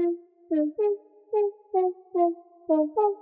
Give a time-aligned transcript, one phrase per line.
[0.00, 0.16] 嗯
[0.48, 2.36] 嗯嗯嗯嗯
[2.68, 3.19] 嗯嗯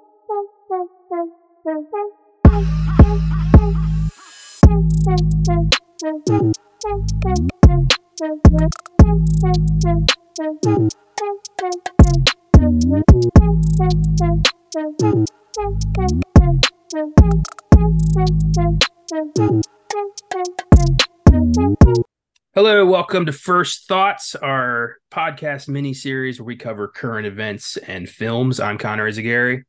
[23.09, 28.61] welcome to First Thoughts, our podcast mini series where we cover current events and films.
[28.61, 29.63] I'm Connor Eyzaguirre,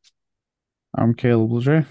[0.93, 1.87] I'm Caleb Leger.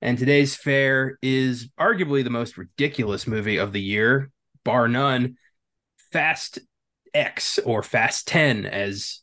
[0.00, 4.32] and today's fare is arguably the most ridiculous movie of the year,
[4.64, 5.36] bar none.
[6.10, 6.58] Fast
[7.14, 9.20] X or Fast 10, as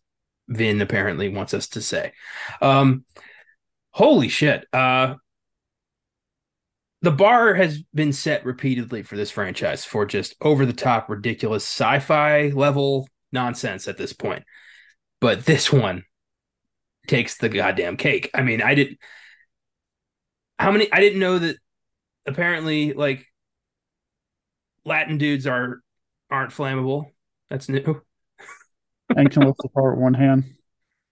[0.47, 2.13] Vin apparently wants us to say.
[2.61, 3.03] Um,
[3.89, 4.65] holy shit.
[4.71, 5.15] Uh,
[7.01, 11.63] the bar has been set repeatedly for this franchise for just over the top, ridiculous
[11.63, 14.43] sci fi level nonsense at this point.
[15.21, 16.03] But this one
[17.07, 18.29] takes the goddamn cake.
[18.33, 18.97] I mean, I didn't.
[20.57, 20.91] How many?
[20.91, 21.55] I didn't know that
[22.25, 23.25] apparently, like,
[24.85, 25.81] Latin dudes are
[26.29, 27.11] aren't flammable.
[27.49, 28.01] That's new.
[29.15, 30.43] And can lift the car with one hand.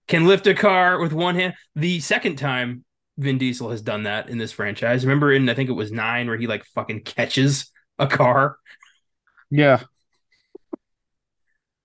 [0.07, 1.53] Can lift a car with one hand.
[1.75, 2.85] The second time
[3.17, 5.05] Vin Diesel has done that in this franchise.
[5.05, 8.57] Remember in I think it was nine where he like fucking catches a car.
[9.49, 9.83] Yeah.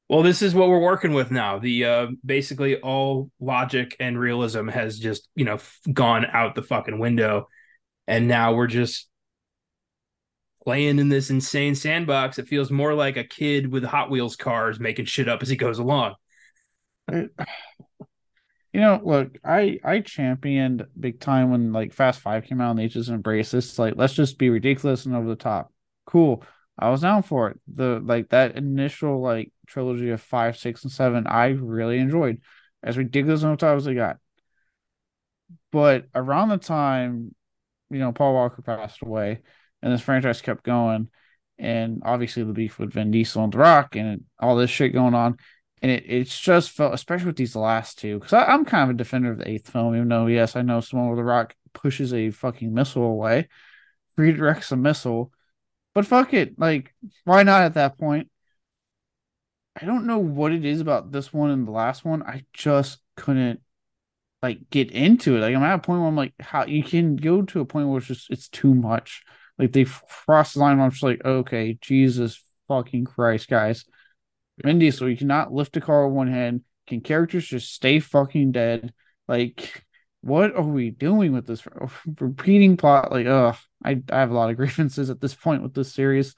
[0.09, 1.59] Well, this is what we're working with now.
[1.59, 6.63] The uh basically all logic and realism has just, you know, f- gone out the
[6.63, 7.49] fucking window.
[8.07, 9.09] And now we're just
[10.65, 12.39] playing in this insane sandbox.
[12.39, 15.57] It feels more like a kid with Hot Wheels cars making shit up as he
[15.57, 16.15] goes along.
[18.73, 22.79] You know, look, I I championed big time when like Fast Five came out and
[22.79, 23.79] they just embraced this.
[23.79, 25.73] Like, let's just be ridiculous and over the top.
[26.07, 26.43] Cool.
[26.79, 27.61] I was down for it.
[27.73, 32.41] The like that initial like trilogy of five, six, and seven, I really enjoyed.
[32.83, 34.19] As ridiculous and over the top as they got.
[35.71, 37.35] But around the time,
[37.91, 39.43] you know, Paul Walker passed away
[39.83, 41.09] and this franchise kept going,
[41.59, 45.15] and obviously the beef with Vin Diesel and The Rock and all this shit going
[45.15, 45.37] on
[45.83, 48.99] and it, it's just felt, especially with these last two, because I'm kind of a
[48.99, 52.15] defender of the eighth film, even though yes, I know someone with the Rock pushes
[52.15, 53.49] a fucking missile away,
[54.19, 55.33] redirects a missile,
[55.95, 56.95] but fuck it, like
[57.25, 58.31] why not at that point?
[59.81, 62.23] I don't know what it is about this one and the last one.
[62.23, 63.61] I just couldn't
[64.43, 65.41] like get into it.
[65.41, 67.89] Like I'm at a point where I'm like, how you can go to a point
[67.89, 69.23] where it's just it's too much.
[69.59, 70.81] Like they cross the line.
[70.81, 73.85] I'm just like, okay, Jesus fucking Christ, guys.
[74.63, 76.63] Vin Diesel, you cannot lift a car with one hand.
[76.87, 78.93] Can characters just stay fucking dead?
[79.29, 79.85] Like,
[80.21, 81.63] what are we doing with this
[82.21, 83.11] repeating plot?
[83.11, 86.35] Like, ugh, I, I have a lot of grievances at this point with this series.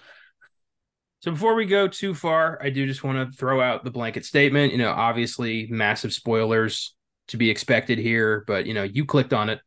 [1.21, 4.27] So before we go too far, I do just want to throw out the blanket
[4.27, 4.73] statement.
[4.73, 6.95] You know, obviously massive spoilers
[7.29, 9.61] to be expected here, but you know, you clicked on it.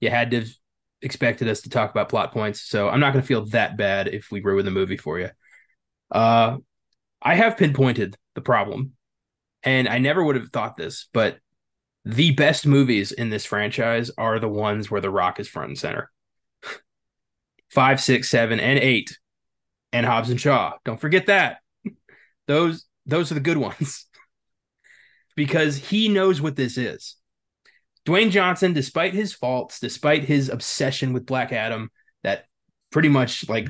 [0.00, 0.46] You had to
[1.02, 2.62] expected us to talk about plot points.
[2.62, 5.30] So I'm not going to feel that bad if we ruin the movie for you.
[6.10, 6.58] Uh
[7.22, 8.92] I have pinpointed the problem,
[9.62, 11.38] and I never would have thought this, but
[12.04, 15.78] the best movies in this franchise are the ones where The Rock is front and
[15.78, 16.10] center.
[17.70, 19.18] Five, six, seven, and eight,
[19.92, 20.74] and Hobbs and Shaw.
[20.84, 21.58] Don't forget that.
[22.46, 24.06] Those those are the good ones
[25.36, 27.16] because he knows what this is.
[28.06, 31.90] Dwayne Johnson, despite his faults, despite his obsession with Black Adam,
[32.22, 32.46] that
[32.90, 33.68] pretty much like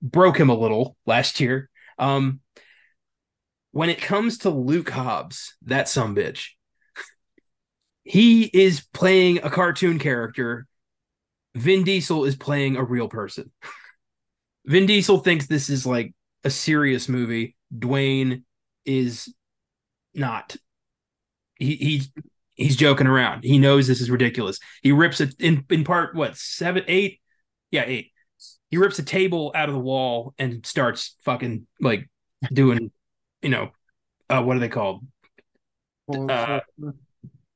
[0.00, 1.68] broke him a little last year.
[2.00, 2.40] Um,
[3.72, 6.48] when it comes to Luke Hobbs, that some bitch,
[8.02, 10.66] he is playing a cartoon character.
[11.54, 13.52] Vin Diesel is playing a real person.
[14.66, 17.56] Vin Diesel thinks this is like a serious movie.
[17.72, 18.42] Dwayne
[18.84, 19.32] is
[20.14, 20.56] not.
[21.56, 22.10] He he's
[22.54, 23.44] he's joking around.
[23.44, 24.58] He knows this is ridiculous.
[24.82, 27.20] He rips it in in part what seven eight,
[27.70, 28.12] yeah eight
[28.70, 32.08] he rips a table out of the wall and starts fucking like
[32.52, 32.90] doing,
[33.42, 33.70] you know,
[34.28, 35.04] uh, what are they called?
[36.12, 36.60] Uh,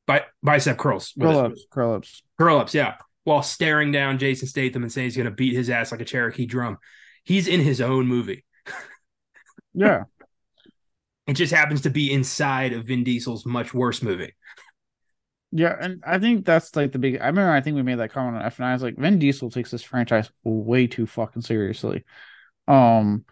[0.06, 1.14] Bi- bicep curls.
[1.18, 2.22] Curl ups, curl ups.
[2.38, 2.96] Curl ups, yeah.
[3.24, 6.04] While staring down Jason Statham and saying he's going to beat his ass like a
[6.04, 6.78] Cherokee drum.
[7.24, 8.44] He's in his own movie.
[9.72, 10.04] Yeah.
[11.26, 14.34] It just happens to be inside of Vin Diesel's much worse movie.
[15.56, 17.20] Yeah, and I think that's like the big.
[17.20, 19.20] I remember I think we made that comment on F and I was like, Vin
[19.20, 22.04] Diesel takes this franchise way too fucking seriously,
[22.66, 23.24] um,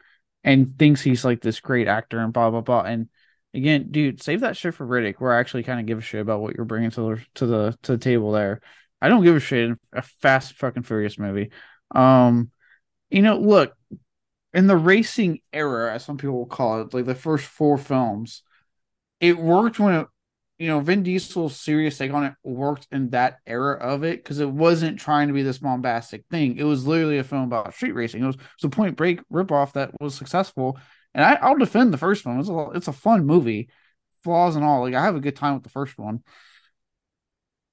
[0.44, 2.82] and thinks he's like this great actor and blah blah blah.
[2.82, 3.08] And
[3.54, 5.16] again, dude, save that shit for Riddick.
[5.18, 7.46] Where I actually kind of give a shit about what you're bringing to the to
[7.46, 8.60] the to the table there.
[9.00, 11.50] I don't give a shit in a fast fucking furious movie.
[11.90, 12.52] Um,
[13.10, 13.74] you know, look,
[14.54, 18.44] in the racing era, as some people will call it, like the first four films,
[19.18, 20.06] it worked when it,
[20.62, 24.38] you know, Vin Diesel's serious take on it worked in that era of it because
[24.38, 26.56] it wasn't trying to be this bombastic thing.
[26.56, 28.22] It was literally a film about street racing.
[28.22, 30.78] It was, it was a Point Break ripoff that was successful,
[31.14, 32.38] and I, will defend the first one.
[32.38, 33.70] It's a it's a fun movie,
[34.22, 34.82] flaws and all.
[34.82, 36.22] Like I have a good time with the first one,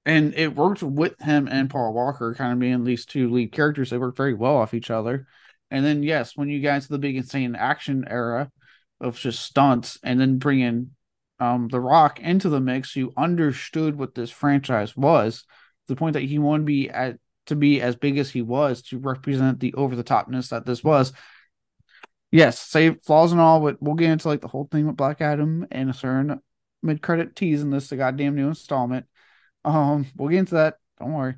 [0.04, 3.90] and it worked with him and Paul Walker kind of being these two lead characters.
[3.90, 5.28] They worked very well off each other.
[5.70, 8.50] And then yes, when you to the big insane action era
[9.00, 10.90] of just stunts, and then bringing
[11.40, 15.44] um, The Rock into the mix, you understood what this franchise was.
[15.88, 18.82] The point that he wanted to be at to be as big as he was
[18.82, 21.12] to represent the over the topness that this was.
[22.30, 25.20] Yes, say flaws and all, but we'll get into like the whole thing with Black
[25.20, 26.40] Adam and a certain
[26.82, 29.06] mid credit tease in this the goddamn new installment.
[29.64, 30.76] Um, we'll get into that.
[31.00, 31.36] Don't worry.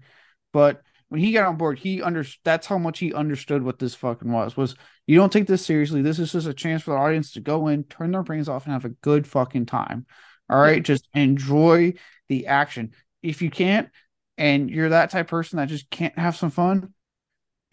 [0.52, 3.94] But when he got on board, he under that's how much he understood what this
[3.94, 4.56] fucking was.
[4.56, 4.76] Was
[5.06, 6.00] you don't take this seriously.
[6.00, 8.64] This is just a chance for the audience to go in, turn their brains off,
[8.64, 10.06] and have a good fucking time.
[10.48, 11.92] All right, just enjoy
[12.30, 12.92] the action.
[13.22, 13.90] If you can't,
[14.38, 16.94] and you're that type person that just can't have some fun,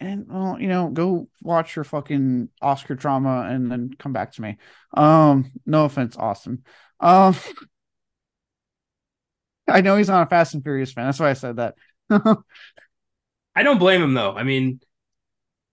[0.00, 4.42] and well, you know, go watch your fucking Oscar drama and then come back to
[4.42, 4.58] me.
[4.92, 6.62] Um, no offense, Austin.
[7.00, 7.34] Um,
[9.66, 11.06] I know he's not a Fast and Furious fan.
[11.06, 11.76] That's why I said that.
[13.60, 14.32] I don't blame him though.
[14.34, 14.80] I mean,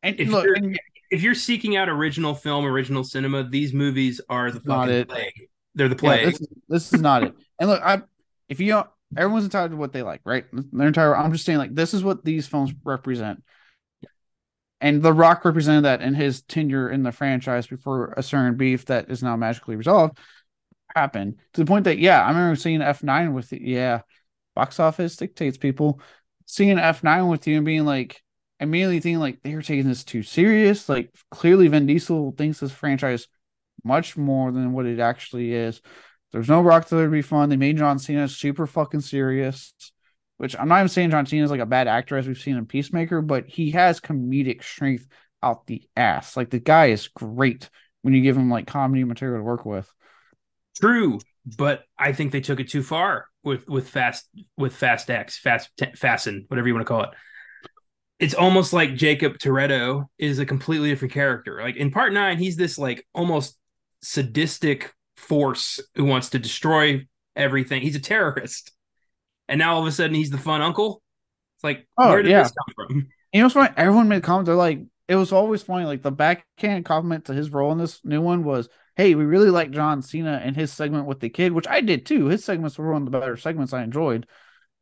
[0.04, 0.78] and if look, you're, and,
[1.10, 5.48] if you're seeking out original film, original cinema, these movies are the fucking plague.
[5.74, 6.20] They're the plague.
[6.20, 7.34] Yeah, this, is, this, is not it.
[7.58, 8.02] And look, I
[8.50, 10.44] if you don't, everyone's entitled to what they like, right?
[10.52, 11.16] Their entire.
[11.16, 13.42] I'm just saying, like, this is what these films represent.
[14.82, 18.84] And The Rock represented that in his tenure in the franchise before a certain beef
[18.88, 20.20] that is now magically resolved
[20.94, 23.62] happened to the point that yeah, I remember seeing F9 with it.
[23.62, 24.02] Yeah,
[24.56, 26.02] box office dictates people
[26.48, 28.24] seeing F9 with you and being like
[28.60, 30.90] immediately thinking like they are taking this too serious.
[30.90, 33.28] Like clearly Vin Diesel thinks this franchise
[33.84, 35.82] much more than what it actually is.
[36.32, 37.50] There's no Rock to be fun.
[37.50, 39.74] They made John Cena super fucking serious.
[40.38, 42.58] Which I'm not even saying John Cena is like a bad actor as we've seen
[42.58, 45.08] in Peacemaker, but he has comedic strength
[45.42, 46.38] out the ass.
[46.38, 47.70] Like the guy is great
[48.04, 49.92] when you give him like comedy material to work with.
[50.80, 51.20] True,
[51.58, 54.28] but I think they took it too far with with fast
[54.58, 57.10] with fast X, fast fasten, whatever you want to call it.
[58.20, 61.62] It's almost like Jacob Toretto is a completely different character.
[61.62, 63.58] Like in part nine, he's this like almost
[64.02, 67.82] sadistic force who wants to destroy everything.
[67.82, 68.72] He's a terrorist,
[69.48, 71.02] and now all of a sudden he's the fun uncle.
[71.58, 72.44] It's like, oh, where did yeah.
[72.44, 73.08] this come from?
[73.34, 73.74] You know what's funny?
[73.76, 74.48] Everyone made comments.
[74.48, 74.80] They're like,
[75.10, 75.86] it was always funny.
[75.86, 79.52] Like the backhand compliment to his role in this new one was, hey, we really
[79.52, 82.26] like John Cena and his segment with the kid, which I did too.
[82.26, 84.26] His segments were one of the better segments I enjoyed.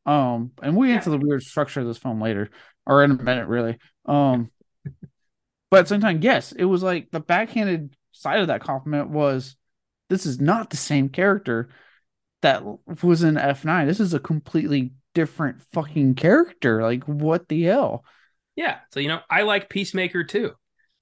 [0.05, 2.49] Um, and we get into the weird structure of this film later,
[2.85, 3.77] or in a minute, really.
[4.05, 4.51] Um,
[5.69, 9.09] but at the same time, yes, it was like the backhanded side of that compliment
[9.09, 9.57] was
[10.09, 11.69] this is not the same character
[12.41, 12.63] that
[13.03, 13.85] was in F9.
[13.85, 16.81] This is a completely different fucking character.
[16.81, 18.05] Like, what the hell?
[18.55, 18.77] Yeah.
[18.93, 20.53] So, you know, I like Peacemaker too.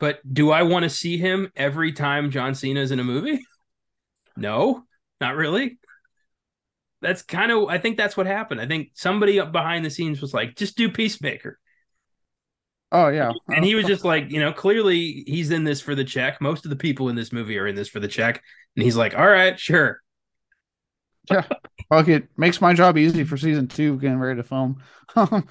[0.03, 3.39] But do I want to see him every time John Cena is in a movie?
[4.35, 4.83] no,
[5.21, 5.79] not really.
[7.01, 8.59] That's kind of I think that's what happened.
[8.59, 11.57] I think somebody up behind the scenes was like, just do Peacemaker.
[12.91, 13.31] Oh yeah.
[13.47, 16.41] And he was just like, you know, clearly he's in this for the check.
[16.41, 18.43] Most of the people in this movie are in this for the check.
[18.75, 20.01] And he's like, all right, sure.
[21.31, 21.47] Yeah.
[21.87, 22.27] Fuck it.
[22.35, 24.83] Makes my job easy for season two getting ready to film.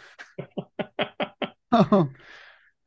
[1.75, 2.11] Oh.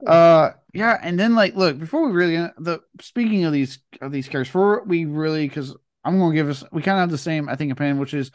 [0.06, 4.28] Uh yeah, and then like look before we really the speaking of these of these
[4.28, 7.50] characters, before we really because I'm gonna give us we kind of have the same
[7.50, 8.32] I think opinion, which is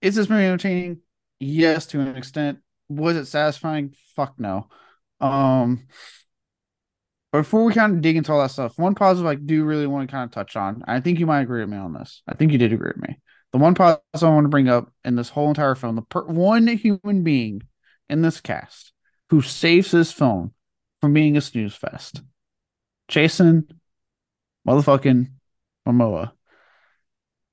[0.00, 1.00] is this movie entertaining?
[1.40, 2.58] Yes, to an extent.
[2.88, 3.94] Was it satisfying?
[4.14, 4.68] Fuck no.
[5.20, 5.86] Um,
[7.32, 10.08] before we kind of dig into all that stuff, one positive I do really want
[10.08, 10.82] to kind of touch on.
[10.86, 12.22] I think you might agree with me on this.
[12.26, 13.18] I think you did agree with me.
[13.52, 16.26] The one positive I want to bring up in this whole entire film, the per-
[16.26, 17.62] one human being
[18.08, 18.92] in this cast
[19.30, 20.52] who saves his film
[21.00, 22.22] from being a snooze fest.
[23.08, 23.68] Jason
[24.66, 25.28] motherfucking
[25.86, 26.32] Momoa.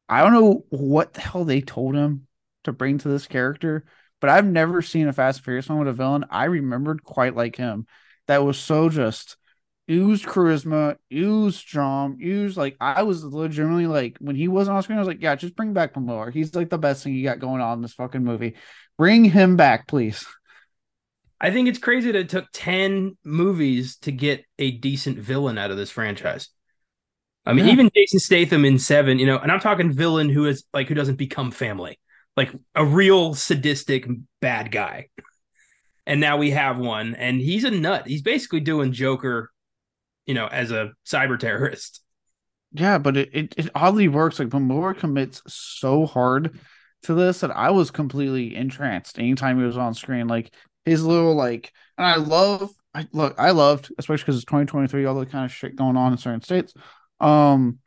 [0.08, 2.28] I don't know what the hell they told him
[2.66, 3.86] to bring to this character,
[4.22, 7.36] but I've never seen a Fast and Furious one with a villain I remembered quite
[7.36, 7.88] like him.
[8.28, 9.38] That was so just
[9.90, 14.98] oozed charisma, oozed charm, oozed like I was legitimately like when he wasn't on screen,
[14.98, 16.34] I was like, yeah, just bring back Momoa.
[16.34, 18.56] He's like the best thing you got going on in this fucking movie.
[18.98, 20.26] Bring him back, please.
[21.40, 25.72] I think it's crazy that it took 10 movies to get a decent villain out
[25.72, 26.50] of this franchise.
[27.46, 27.74] I mean, yeah.
[27.74, 30.96] even Jason Statham in seven, you know, and I'm talking villain who is like who
[30.96, 32.00] doesn't become family,
[32.36, 34.08] like a real sadistic
[34.42, 35.10] bad guy.
[36.08, 38.08] And now we have one, and he's a nut.
[38.08, 39.52] He's basically doing Joker,
[40.26, 42.02] you know, as a cyber terrorist.
[42.72, 44.40] yeah, but it, it, it oddly works.
[44.40, 46.60] Like Momoa commits so hard
[47.04, 50.28] to this that I was completely entranced anytime he was on screen.
[50.28, 50.52] Like
[50.86, 52.72] his little like, and I love.
[52.94, 56.14] I look, I loved, especially because it's 2023, all the kind of shit going on
[56.14, 56.74] in certain states.
[57.20, 57.80] Um,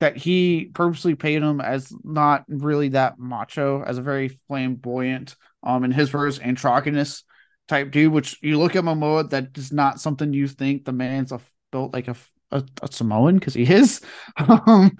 [0.00, 5.84] that he purposely paid him as not really that macho, as a very flamboyant, um,
[5.84, 7.24] in his words, androgynous
[7.66, 8.12] type dude.
[8.12, 11.40] Which you look at Momoa, that is not something you think the man's a
[11.72, 12.16] built like a
[12.50, 14.00] a, a Samoan because he is.
[14.36, 14.96] um,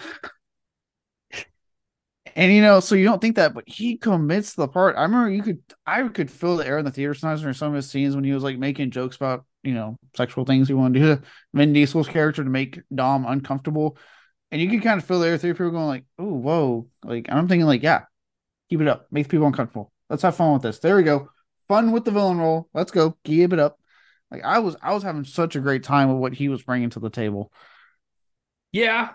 [2.36, 4.94] and you know, so you don't think that, but he commits the part.
[4.96, 7.68] I remember you could, I could feel the air in the theater sometimes in some
[7.68, 10.74] of his scenes when he was like making jokes about you know sexual things he
[10.74, 11.22] wanted to do.
[11.54, 13.96] Vin Diesel's character to make Dom uncomfortable,
[14.50, 17.28] and you could kind of feel the air through people going like, "Oh, whoa!" Like
[17.30, 18.04] I'm thinking like, yeah,
[18.68, 19.90] keep it up, makes people uncomfortable.
[20.10, 20.78] Let's have fun with this.
[20.78, 21.30] There we go,
[21.68, 22.68] fun with the villain role.
[22.74, 23.80] Let's go, keep it up.
[24.30, 26.90] Like I was, I was having such a great time with what he was bringing
[26.90, 27.50] to the table.
[28.72, 29.12] Yeah,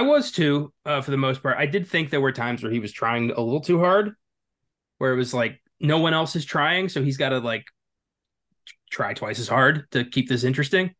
[0.00, 1.58] I was too, uh, for the most part.
[1.58, 4.14] I did think there were times where he was trying a little too hard,
[4.96, 7.66] where it was like no one else is trying, so he's got to like
[8.90, 10.94] try twice as hard to keep this interesting.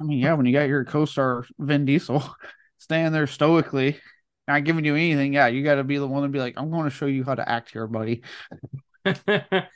[0.00, 2.24] I mean, yeah, when you got your co-star Vin Diesel
[2.78, 4.00] standing there stoically,
[4.48, 6.72] not giving you anything, yeah, you got to be the one to be like, "I'm
[6.72, 8.22] going to show you how to act here, buddy."
[9.04, 9.68] Did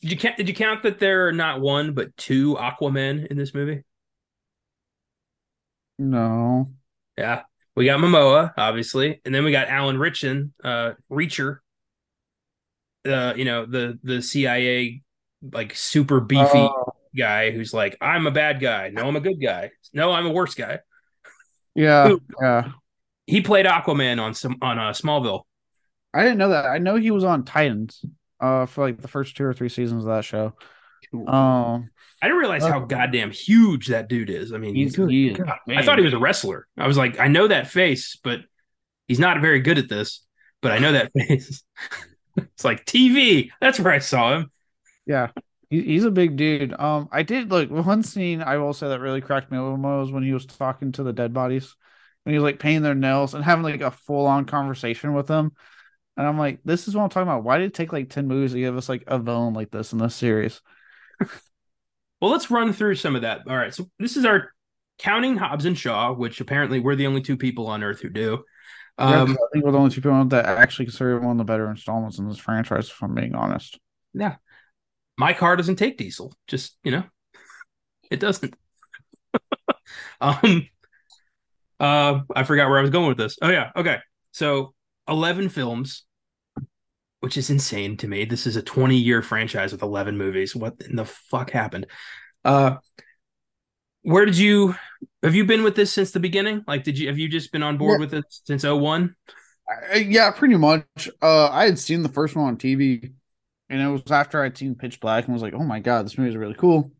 [0.00, 0.38] you count?
[0.38, 3.82] Did you count that there are not one but two Aquaman in this movie?
[5.98, 6.72] No.
[7.16, 7.44] Yeah,
[7.76, 11.58] we got Momoa, obviously, and then we got Alan Ritchson, uh, Reacher.
[13.06, 15.02] Uh, you know the the CIA
[15.52, 16.92] like super beefy oh.
[17.16, 18.88] guy who's like, I'm a bad guy.
[18.88, 19.70] No, I'm a good guy.
[19.92, 20.80] No, I'm a worse guy.
[21.74, 22.70] Yeah, yeah.
[23.26, 25.42] He played Aquaman on some on uh, Smallville.
[26.12, 26.64] I didn't know that.
[26.64, 28.04] I know he was on Titans
[28.40, 30.54] uh for like the first two or three seasons of that show.
[31.26, 31.90] Um
[32.22, 34.52] I didn't realize uh, how goddamn huge that dude is.
[34.52, 36.66] I mean, he's, he, God, I thought he was a wrestler.
[36.78, 38.40] I was like, I know that face, but
[39.06, 40.24] he's not very good at this.
[40.62, 41.62] But I know that face.
[42.36, 43.50] it's like TV.
[43.60, 44.50] That's where I saw him.
[45.04, 45.28] Yeah,
[45.70, 46.74] he's a big dude.
[46.78, 48.42] Um, I did like one scene.
[48.42, 51.12] I will say that really cracked me up was when he was talking to the
[51.12, 51.74] dead bodies,
[52.24, 55.26] and he was like painting their nails and having like a full on conversation with
[55.26, 55.52] them.
[56.16, 57.44] And I'm like, this is what I'm talking about.
[57.44, 59.92] Why did it take like 10 movies to give us like a villain like this
[59.92, 60.62] in this series?
[62.20, 63.42] Well, let's run through some of that.
[63.48, 63.74] All right.
[63.74, 64.52] So this is our
[64.98, 68.44] counting Hobbs and Shaw, which apparently we're the only two people on earth who do.
[68.98, 71.44] Um, yeah, I think we're the only two people that actually consider one of the
[71.44, 73.78] better installments in this franchise, if I'm being honest.
[74.14, 74.36] Yeah.
[75.18, 76.34] My car doesn't take diesel.
[76.46, 77.04] Just, you know,
[78.10, 78.54] it doesn't.
[80.20, 80.66] um
[81.78, 83.36] uh I forgot where I was going with this.
[83.42, 83.98] Oh yeah, okay.
[84.32, 84.74] So
[85.08, 86.04] 11 films,
[87.26, 88.24] which is insane to me.
[88.24, 90.54] This is a 20 year franchise with 11 movies.
[90.54, 91.88] What in the fuck happened?
[92.44, 92.76] Uh,
[94.02, 94.76] where did you
[95.24, 96.62] have you been with this since the beginning?
[96.68, 98.06] Like, did you have you just been on board yeah.
[98.06, 99.16] with it since 01?
[99.68, 101.08] Uh, yeah, pretty much.
[101.20, 103.12] Uh, I had seen the first one on TV,
[103.68, 106.16] and it was after I'd seen Pitch Black and was like, oh my god, this
[106.16, 106.92] movie is really cool.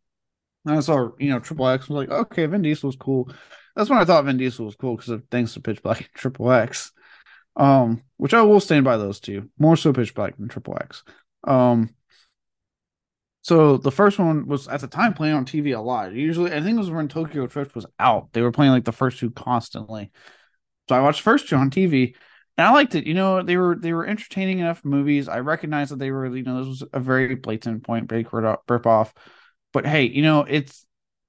[0.65, 1.89] And I saw, you know, Triple X.
[1.89, 3.33] was like, okay, Vin Diesel was cool.
[3.77, 6.09] That's when I thought Vin Diesel was cool because of thanks to Pitch Black and
[6.15, 6.91] Triple X.
[7.57, 9.51] Um, which I will stand by those two.
[9.59, 11.03] More so Pitch Black than Triple X.
[11.45, 11.91] Um,
[13.43, 16.13] so the first one was at the time playing on TV a lot.
[16.13, 18.33] Usually, I think it was when Tokyo Drift was out.
[18.33, 20.11] They were playing like the first two constantly.
[20.89, 22.17] So I watched first two on TV,
[22.59, 23.07] and I liked it.
[23.07, 25.29] You know, they were they were entertaining enough movies.
[25.29, 28.87] I recognized that they were, you know, this was a very blatant point break rip
[28.87, 29.15] off.
[29.73, 30.85] But hey, you know, it's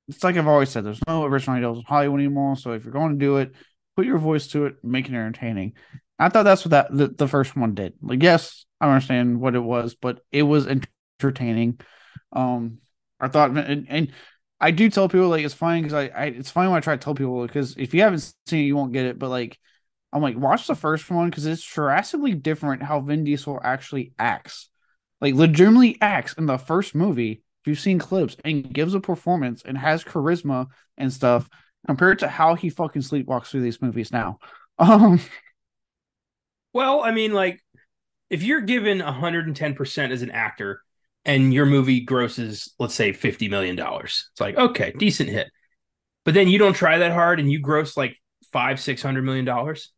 [0.07, 0.86] it's like I've always said.
[0.86, 2.55] There's no original ideas in Hollywood anymore.
[2.55, 3.53] So if you're going to do it,
[3.96, 5.74] put your voice to it, make it entertaining.
[6.19, 7.93] I thought that's what that the, the first one did.
[8.01, 11.79] Like, yes, I understand what it was, but it was entertaining.
[12.31, 12.79] Um,
[13.19, 14.13] I thought, and, and
[14.59, 16.95] I do tell people like it's fine because I, I it's fine when I try
[16.95, 19.19] to tell people because if you haven't seen it, you won't get it.
[19.19, 19.59] But like,
[20.12, 24.69] I'm like, watch the first one because it's drastically different how Vin Diesel actually acts.
[25.21, 27.43] Like, legitimately acts in the first movie.
[27.62, 31.50] If you've seen clips and gives a performance and has charisma and stuff
[31.86, 34.39] compared to how he fucking sleepwalks through these movies now.
[34.79, 35.19] Um,
[36.77, 37.60] well, I mean, like
[38.29, 40.84] if you're given 110% as an actor
[41.25, 45.50] and your movie grosses, let's say $50 million, it's like, okay, decent hit.
[46.24, 48.15] But then you don't try that hard and you gross like
[48.51, 49.91] five, six hundred million dollars.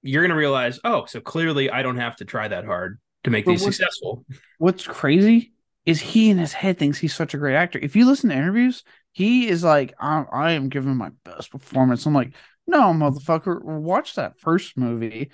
[0.00, 3.44] You're gonna realize, oh, so clearly I don't have to try that hard to make
[3.44, 4.24] but these what's, successful.
[4.56, 5.52] What's crazy
[5.84, 7.78] is he in his head thinks he's such a great actor.
[7.82, 12.06] If you listen to interviews, he is like, I, I am giving my best performance.
[12.06, 12.32] I'm like,
[12.66, 15.30] no, motherfucker, watch that first movie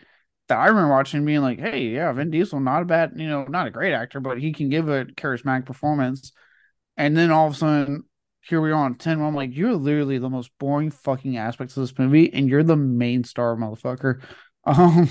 [0.49, 3.45] that I remember watching being like, hey, yeah, Vin Diesel, not a bad, you know,
[3.45, 6.33] not a great actor, but he can give a charismatic performance.
[6.97, 8.05] And then all of a sudden,
[8.43, 9.21] here we are on 10.
[9.23, 12.77] I'm like, you're literally the most boring fucking aspects of this movie, and you're the
[12.77, 14.23] main star, motherfucker.
[14.67, 15.11] Um,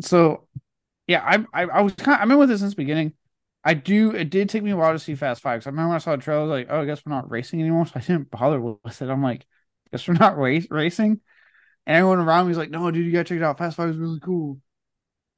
[0.00, 0.46] so
[1.06, 3.14] yeah, I I, I was kind of, I've been with this since the beginning.
[3.64, 4.12] I do.
[4.12, 5.60] It did take me a while to see Fast Five.
[5.60, 7.14] Cause I remember when I saw the trailer, I was like, "Oh, I guess we're
[7.14, 9.10] not racing anymore." So I didn't bother with it.
[9.10, 9.46] I'm like,
[9.92, 11.20] "Guess we're not race racing."
[11.90, 13.58] And everyone around me was like, "No, dude, you gotta check it out.
[13.58, 14.60] Fast Five is really cool."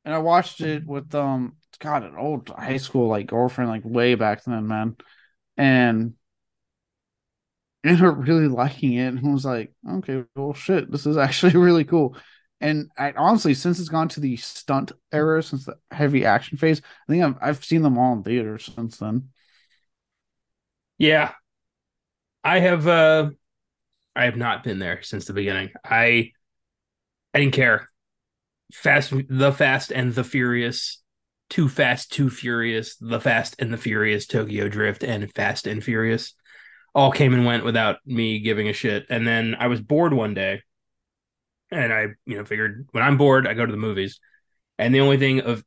[0.04, 4.16] And I watched it with um, God, an old high school like girlfriend, like way
[4.16, 4.98] back then, man.
[5.56, 6.12] And
[7.84, 11.84] ended up really liking it and was like, okay, well, shit, this is actually really
[11.84, 12.18] cool.
[12.60, 16.82] And I honestly, since it's gone to the stunt era, since the heavy action phase,
[17.08, 19.30] I think I've I've seen them all in theaters since then.
[20.98, 21.32] Yeah,
[22.44, 22.86] I have.
[22.86, 23.30] uh
[24.14, 25.70] I have not been there since the beginning.
[25.84, 26.32] I
[27.34, 27.88] I didn't care.
[28.72, 31.02] Fast, the Fast and the Furious,
[31.50, 36.34] Too Fast, Too Furious, The Fast and the Furious, Tokyo Drift, and Fast and Furious
[36.94, 39.06] all came and went without me giving a shit.
[39.08, 40.62] And then I was bored one day,
[41.70, 44.20] and I, you know, figured when I'm bored, I go to the movies.
[44.78, 45.64] And the only thing of,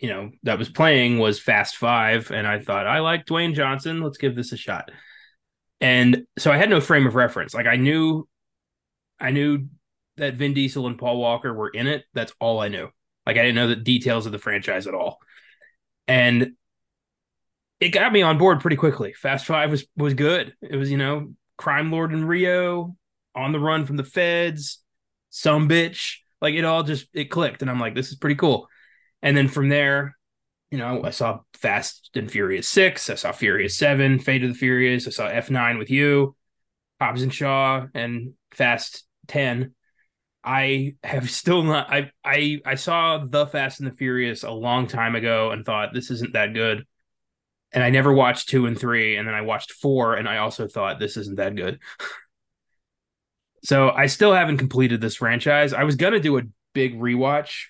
[0.00, 4.02] you know, that was playing was Fast Five, and I thought I like Dwayne Johnson.
[4.02, 4.90] Let's give this a shot.
[5.80, 7.54] And so I had no frame of reference.
[7.54, 8.26] Like I knew,
[9.20, 9.68] I knew
[10.16, 12.04] that Vin Diesel and Paul Walker were in it.
[12.14, 12.88] That's all I knew.
[13.26, 15.18] Like I didn't know the details of the franchise at all.
[16.08, 16.52] And
[17.80, 19.12] it got me on board pretty quickly.
[19.12, 20.54] Fast Five was was good.
[20.62, 22.96] It was you know crime lord in Rio,
[23.34, 24.82] on the run from the feds,
[25.30, 26.16] some bitch.
[26.40, 28.68] Like it all just it clicked, and I'm like, this is pretty cool.
[29.22, 30.16] And then from there,
[30.70, 34.58] you know, I saw Fast and Furious Six, I saw Furious Seven, Fate of the
[34.58, 36.36] Furious, I saw F Nine with you,
[37.00, 39.74] Hobbs and Shaw, and Fast Ten.
[40.46, 41.92] I have still not.
[41.92, 45.92] I I I saw the Fast and the Furious a long time ago and thought
[45.92, 46.86] this isn't that good
[47.72, 50.66] and I never watched two and three, and then I watched four, and I also
[50.66, 51.78] thought this isn't that good.
[53.64, 55.72] so I still haven't completed this franchise.
[55.72, 57.66] I was gonna do a big rewatch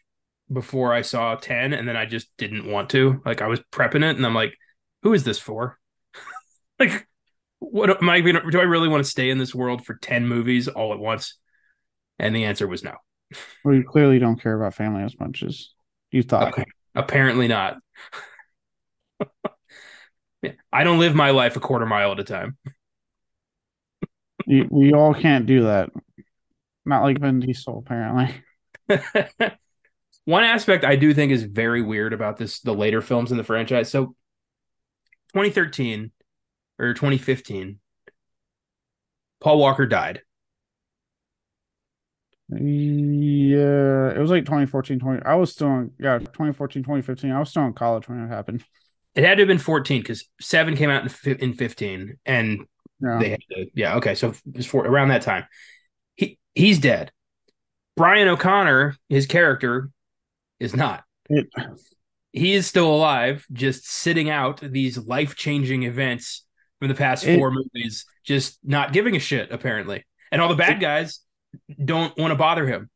[0.53, 3.21] before I saw ten, and then I just didn't want to.
[3.25, 4.57] Like I was prepping it, and I'm like,
[5.03, 5.79] who is this for?
[6.79, 7.07] like,
[7.59, 8.21] what am I?
[8.21, 11.37] Do I really want to stay in this world for ten movies all at once?
[12.19, 12.95] And the answer was no.
[13.65, 15.71] Well, you clearly don't care about family as much as
[16.11, 16.53] you thought.
[16.53, 16.65] Okay.
[16.95, 17.79] Apparently not.
[20.73, 22.57] I don't live my life a quarter mile at a time.
[24.47, 25.91] we all can't do that.
[26.85, 28.35] Not like Vin Diesel, apparently.
[30.25, 33.45] One aspect I do think is very weird about this, the later films in the
[33.45, 33.91] franchise.
[33.91, 34.15] So,
[35.33, 36.13] 2013
[36.79, 37.81] or 2015,
[39.41, 40.23] Paul Walker died.
[42.49, 45.23] Yeah, it was like 2014, 20.
[45.25, 47.33] I was still in, yeah, 2014, 2015.
[47.33, 48.65] I was still in college when it happened.
[49.15, 52.67] It had to have been 14 because seven came out in, in 15, and
[53.01, 53.19] yeah.
[53.19, 55.45] they had to, yeah, okay, so it's for around that time.
[56.15, 57.11] He he's dead.
[57.97, 59.91] Brian O'Conner, his character,
[60.61, 61.03] is not.
[61.29, 61.47] It,
[62.33, 66.45] he is still alive, just sitting out these life changing events
[66.79, 70.05] from the past it, four movies, just not giving a shit, apparently.
[70.31, 71.21] And all the bad guys
[71.85, 72.91] don't want to bother him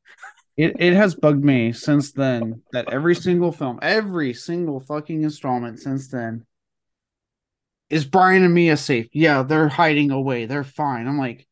[0.61, 5.79] it, it has bugged me since then that every single film, every single fucking installment
[5.79, 6.45] since then
[7.89, 9.09] is Brian and Mia safe?
[9.13, 10.45] Yeah, they're hiding away.
[10.45, 11.09] They're fine.
[11.09, 11.47] I'm like,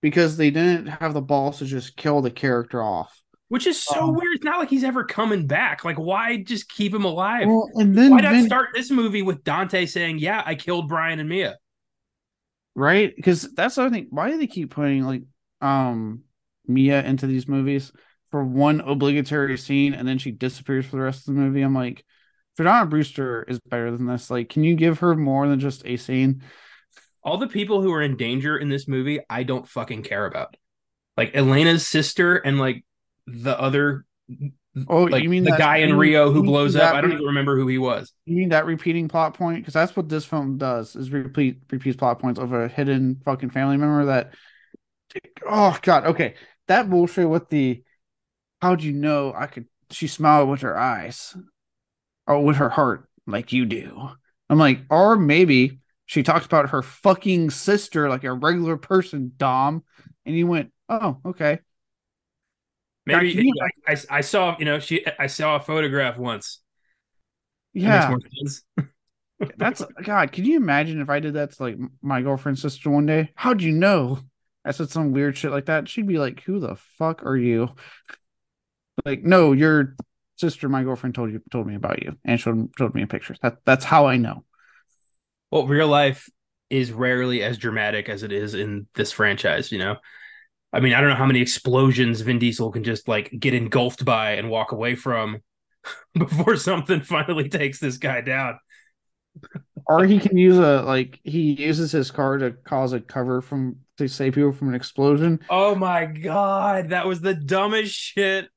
[0.00, 3.20] because they didn't have the balls to just kill the character off.
[3.48, 4.36] Which is so um, weird.
[4.36, 5.84] It's not like he's ever coming back.
[5.84, 7.48] Like, why just keep him alive?
[7.48, 10.88] Well, and then why not Vin- start this movie with Dante saying, "Yeah, I killed
[10.88, 11.56] Brian and Mia"?
[12.74, 13.14] Right?
[13.14, 14.06] Because that's the other thing.
[14.10, 15.22] Why do they keep putting like
[15.60, 16.22] um
[16.68, 17.92] Mia into these movies?
[18.30, 21.62] for one obligatory scene and then she disappears for the rest of the movie.
[21.62, 22.04] I'm like,
[22.58, 24.30] Jordana Brewster is better than this.
[24.30, 26.42] Like, can you give her more than just a scene?
[27.22, 30.56] All the people who are in danger in this movie, I don't fucking care about.
[31.16, 32.84] Like Elena's sister and like
[33.26, 34.04] the other
[34.88, 36.94] Oh, like you mean the guy in Rio who blows up?
[36.94, 38.12] I don't even remember who he was.
[38.26, 39.60] You mean that repeating plot point?
[39.60, 43.48] Because that's what this film does: is repeat repeats plot points of a hidden fucking
[43.48, 44.04] family member.
[44.04, 44.34] That
[45.48, 46.34] oh god, okay,
[46.68, 47.82] that bullshit with the
[48.60, 49.66] how'd you know I could?
[49.90, 51.36] She smiled with her eyes
[52.26, 54.10] or with her heart, like you do.
[54.48, 59.84] I'm like, or maybe she talked about her fucking sister like a regular person, Dom.
[60.24, 61.60] And you went, oh, okay.
[63.04, 63.52] Maybe you,
[63.86, 66.60] I, I, I, saw, you know, she, I saw a photograph once.
[67.72, 68.16] Yeah.
[68.76, 70.32] That That's God.
[70.32, 73.30] Can you imagine if I did that to like my girlfriend's sister one day?
[73.34, 74.20] How'd you know?
[74.66, 75.88] I said some weird shit like that.
[75.88, 77.70] She'd be like, "Who the fuck are you?"
[79.04, 79.94] like, no, your
[80.36, 83.36] sister, my girlfriend told you told me about you and showed showed me a picture.
[83.42, 84.44] That that's how I know.
[85.50, 86.28] Well, real life,
[86.70, 89.96] is rarely as dramatic as it is in this franchise, you know.
[90.72, 94.04] I mean, I don't know how many explosions Vin Diesel can just like get engulfed
[94.04, 95.42] by and walk away from
[96.14, 98.58] before something finally takes this guy down.
[99.86, 103.76] or he can use a like he uses his car to cause a cover from
[103.98, 105.40] to save people from an explosion.
[105.50, 108.48] Oh my god, that was the dumbest shit.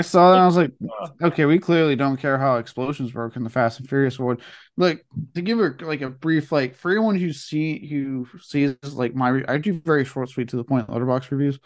[0.00, 1.08] I saw that I was like, uh.
[1.24, 4.40] okay, we clearly don't care how explosions work in the Fast and Furious world.
[4.76, 9.14] Like to give her like a brief like for anyone who see who sees like
[9.14, 11.58] my I do very short, sweet to the point Letterboxd reviews,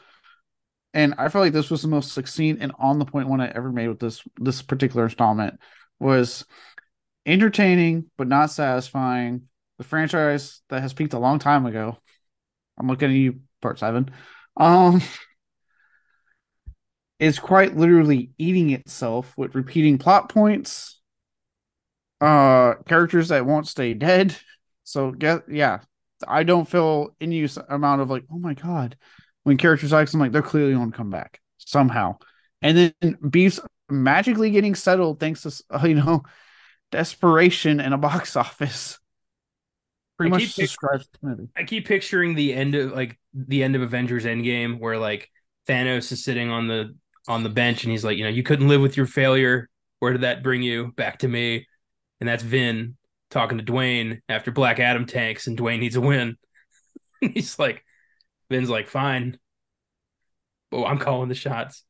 [0.92, 3.48] and I felt like this was the most succinct and on the point one I
[3.48, 5.60] ever made with this this particular installment
[6.00, 6.44] was
[7.26, 9.42] entertaining but not satisfying.
[9.78, 11.98] The franchise that has peaked a long time ago.
[12.78, 14.10] I'm looking at you, part seven.
[14.56, 15.02] Um
[17.18, 21.00] is quite literally eating itself with repeating plot points,
[22.20, 24.36] uh, characters that won't stay dead.
[24.84, 25.80] So get yeah,
[26.26, 28.96] I don't feel any amount of like, oh my god,
[29.42, 32.16] when characters like I'm like they're clearly going to come back somehow,
[32.62, 33.60] and then beefs
[33.90, 36.22] magically getting settled thanks to you know
[36.92, 38.98] desperation in a box office.
[40.16, 41.48] Pretty I much describes the movie.
[41.56, 45.30] I keep picturing the end of like the end of Avengers Endgame where like
[45.68, 46.94] Thanos is sitting on the
[47.26, 49.68] on the bench and he's like, you know, you couldn't live with your failure.
[49.98, 50.92] Where did that bring you?
[50.92, 51.66] Back to me.
[52.20, 52.96] And that's Vin
[53.30, 56.36] talking to Dwayne after Black Adam tanks and Dwayne needs a win.
[57.20, 57.84] he's like,
[58.50, 59.38] Vin's like, fine.
[60.70, 61.82] Oh, I'm calling the shots.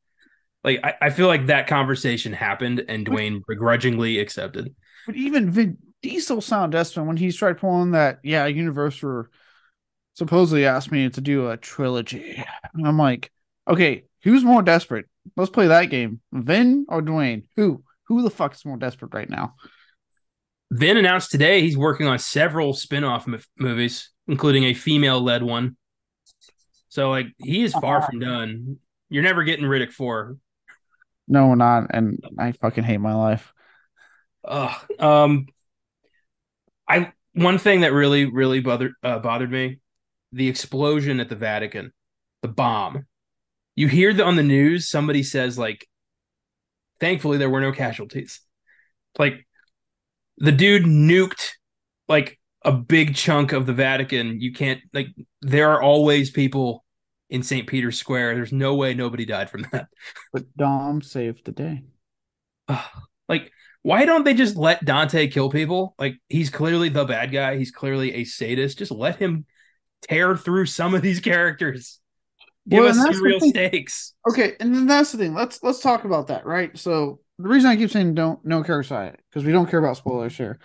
[0.63, 4.75] Like, I, I feel like that conversation happened and Dwayne begrudgingly accepted.
[5.07, 9.25] But even Vin Diesel sound desperate when he started pulling that, yeah, Universal
[10.13, 12.45] supposedly asked me to do a trilogy.
[12.75, 13.33] And I'm like,
[13.67, 15.07] okay, who's more desperate?
[15.35, 16.21] Let's play that game.
[16.31, 17.45] Vin or Dwayne?
[17.57, 17.85] Who?
[18.09, 19.55] Who the fuck is more desperate right now?
[20.71, 25.75] Vin announced today he's working on several spin-off m- movies, including a female-led one.
[26.91, 28.07] So like he is far uh-huh.
[28.09, 28.77] from done.
[29.09, 30.37] You're never getting Riddick 4.
[31.29, 33.55] No, not and I fucking hate my life.
[34.45, 35.47] Uh, um
[36.89, 39.81] I one thing that really really bothered uh, bothered me,
[40.33, 41.93] the explosion at the Vatican,
[42.43, 43.07] the bomb.
[43.77, 45.89] You hear the, on the news somebody says like
[47.01, 48.41] thankfully there were no casualties.
[49.19, 49.47] Like
[50.39, 51.53] the dude nuked
[52.09, 54.41] like a big chunk of the vatican.
[54.41, 55.09] You can't like
[55.43, 56.85] there are always people
[57.31, 58.35] in st peter's square.
[58.35, 59.89] There's no way nobody died from that.
[60.33, 61.83] But dom saved the day.
[63.27, 63.51] Like
[63.85, 67.71] why don't they just let dante kill people like he's clearly the bad guy he's
[67.71, 69.47] clearly a sadist just let him
[70.03, 72.01] tear through some of these characters
[72.67, 74.15] Give well, us some real stakes.
[74.29, 75.35] Okay, and then that's the thing.
[75.35, 76.77] Let's let's talk about that, right?
[76.79, 79.99] So the reason I keep saying don't no care side because we don't care about
[79.99, 80.59] spoilers here.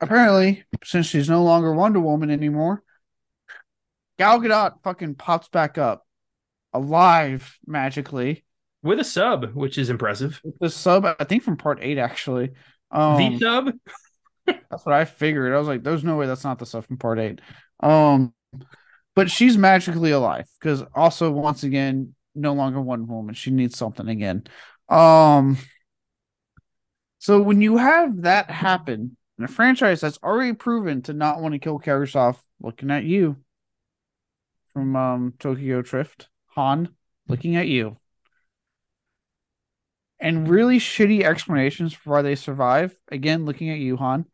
[0.00, 2.82] Apparently, since she's no longer Wonder Woman anymore,
[4.18, 6.04] Gal Gadot fucking pops back up,
[6.72, 8.44] alive magically
[8.86, 10.40] with a sub, which is impressive.
[10.60, 12.52] The sub, I think from part eight actually.
[12.90, 13.72] Um, the sub.
[14.46, 15.52] that's what I figured.
[15.52, 17.40] I was like, "There's no way that's not the sub from part eight.
[17.80, 18.32] Um,
[19.16, 24.08] but she's magically alive because also once again no longer Wonder Woman she needs something
[24.08, 24.44] again
[24.88, 25.58] um
[27.18, 31.54] so when you have that happen in a franchise that's already proven to not want
[31.54, 33.36] to kill characters off looking at you
[34.72, 36.88] from um tokyo drift han
[37.26, 37.96] looking at you
[40.18, 44.24] and really shitty explanations for why they survive again looking at you han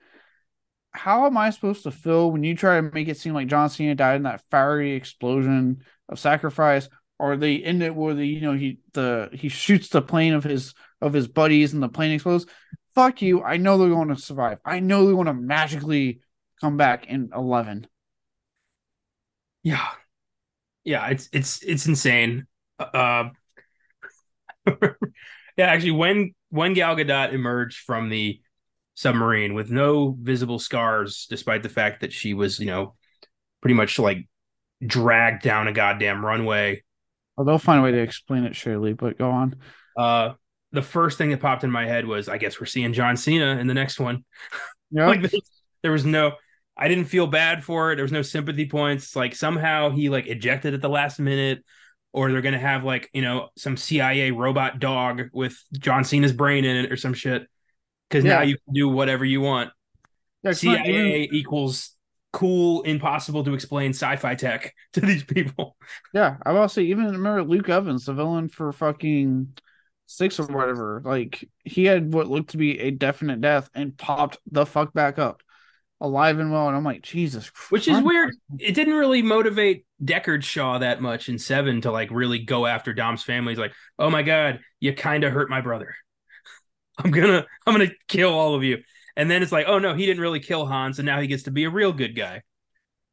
[0.93, 3.71] how am I supposed to feel when you try to make it seem like John
[3.71, 8.41] Cena died in that fiery explosion of sacrifice, or they end it where the you
[8.43, 12.13] know he the he shoots the plane of his of his buddies and the plane
[12.13, 12.47] explodes?
[12.95, 13.43] Fuck you!
[13.43, 14.59] I know they're going to survive.
[14.65, 16.21] I know they're going to magically
[16.61, 17.87] come back in eleven.
[19.63, 19.89] Yeah,
[20.85, 22.47] yeah, it's it's it's insane.
[22.79, 23.31] Uh,
[25.57, 28.41] yeah, actually, when when Gal Gadot emerged from the
[28.95, 32.95] submarine with no visible scars, despite the fact that she was, you know,
[33.61, 34.29] pretty much like
[34.85, 36.83] dragged down a goddamn runway.
[37.37, 39.57] Well, they'll find a way to explain it, surely, but go on.
[39.97, 40.35] Uh,
[40.73, 43.59] the first thing that popped in my head was, I guess we're seeing John Cena
[43.59, 44.25] in the next one.
[44.95, 45.41] Like there,
[45.83, 46.33] there was no,
[46.77, 47.97] I didn't feel bad for it.
[47.97, 49.17] There was no sympathy points.
[49.17, 51.65] Like somehow he like ejected at the last minute,
[52.13, 56.65] or they're gonna have like you know some CIA robot dog with John Cena's brain
[56.65, 57.47] in it or some shit
[58.09, 58.37] because yeah.
[58.39, 59.71] now you can do whatever you want.
[60.43, 61.95] Yeah, CIA equals
[62.33, 65.77] cool, impossible to explain sci-fi tech to these people.
[66.13, 69.55] Yeah, I say even remember Luke Evans, the villain for fucking
[70.07, 71.03] six or whatever.
[71.05, 75.19] Like he had what looked to be a definite death and popped the fuck back
[75.19, 75.43] up.
[76.03, 77.51] Alive and well, and I'm like, Jesus.
[77.71, 78.35] Which is weird.
[78.59, 82.93] It didn't really motivate Deckard Shaw that much in Seven to like really go after
[82.93, 83.53] Dom's family.
[83.53, 85.95] He's like, oh my god, you kind of hurt my brother.
[86.99, 88.83] I'm gonna I'm gonna kill all of you.
[89.17, 91.45] And then it's like, oh no, he didn't really kill Hans, and now he gets
[91.45, 92.43] to be a real good guy.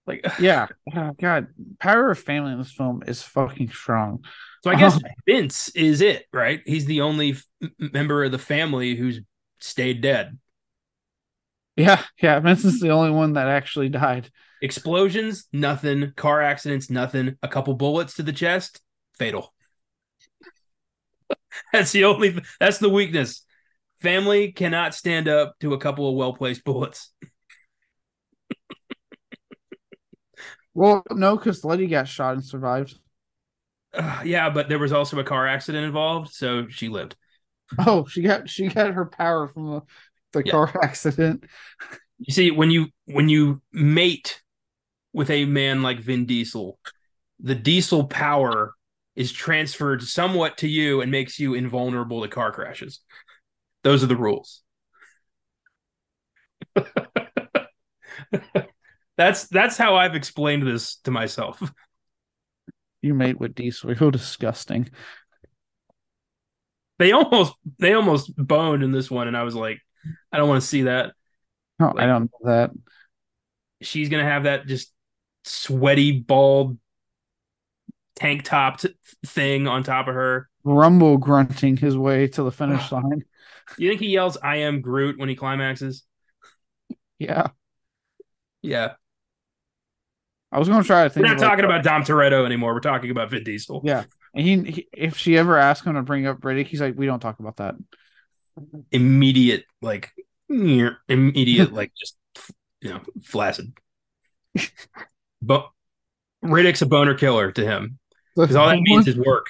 [0.07, 1.47] Like, yeah, oh, God,
[1.79, 4.23] power of family in this film is fucking strong.
[4.63, 5.07] So I guess oh.
[5.27, 6.61] Vince is it, right?
[6.65, 7.45] He's the only f-
[7.77, 9.21] member of the family who's
[9.59, 10.37] stayed dead.
[11.79, 12.39] Yeah, yeah.
[12.41, 14.29] Vincent's the only one that actually died.
[14.61, 16.11] Explosions, nothing.
[16.15, 17.37] Car accidents, nothing.
[17.41, 18.81] A couple bullets to the chest,
[19.17, 19.53] fatal.
[21.73, 22.41] that's the only.
[22.59, 23.45] That's the weakness.
[24.01, 27.11] Family cannot stand up to a couple of well placed bullets.
[30.73, 32.99] well, no, because Letty got shot and survived.
[33.93, 37.15] Uh, yeah, but there was also a car accident involved, so she lived.
[37.77, 39.81] Oh, she got she got her power from the
[40.33, 40.51] the yeah.
[40.51, 41.45] car accident.
[42.19, 44.41] You see, when you when you mate
[45.13, 46.79] with a man like Vin Diesel,
[47.39, 48.73] the diesel power
[49.15, 52.99] is transferred somewhat to you and makes you invulnerable to car crashes.
[53.83, 54.61] Those are the rules.
[59.17, 61.61] that's that's how I've explained this to myself.
[63.01, 64.89] You mate with Diesel, you're disgusting.
[66.97, 69.79] They almost they almost boned in this one, and I was like,
[70.31, 71.13] I don't want to see that.
[71.79, 72.71] No, like, I don't know that.
[73.81, 74.91] She's gonna have that just
[75.45, 76.77] sweaty, bald
[78.15, 78.81] tank top
[79.25, 80.49] thing on top of her.
[80.63, 83.23] Rumble grunting his way to the finish line.
[83.77, 86.03] You think he yells "I am Groot" when he climaxes?
[87.17, 87.47] Yeah.
[88.61, 88.93] Yeah.
[90.51, 91.25] I was going to try to think.
[91.25, 92.73] We're not talking about Dom Toretto anymore.
[92.73, 93.81] We're talking about Vin Diesel.
[93.83, 96.97] Yeah, and he, he if she ever asks him to bring up Riddick, he's like,
[96.97, 97.75] "We don't talk about that."
[98.91, 100.11] Immediate like
[100.49, 102.17] immediate like just
[102.81, 103.73] you know flaccid.
[105.41, 105.69] but
[106.43, 107.99] Riddick's a boner killer to him
[108.35, 109.47] because all that means is work.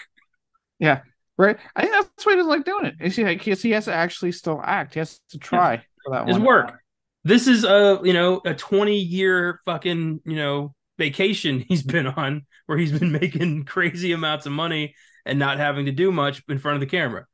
[0.80, 1.02] Yeah,
[1.38, 1.58] right.
[1.76, 2.95] I think that's why he doesn't like doing it.
[3.00, 4.93] Is he like he has to actually still act?
[4.93, 5.82] He has to try yeah.
[6.04, 6.28] for that.
[6.28, 6.45] His one.
[6.45, 6.80] work.
[7.24, 12.45] This is a you know a twenty year fucking you know vacation he's been on
[12.65, 14.93] where he's been making crazy amounts of money
[15.26, 17.26] and not having to do much in front of the camera.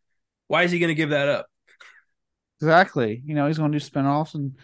[0.48, 1.48] Why is he going to give that up?
[2.62, 3.22] Exactly.
[3.26, 4.58] You know, he's going to do spinoffs, and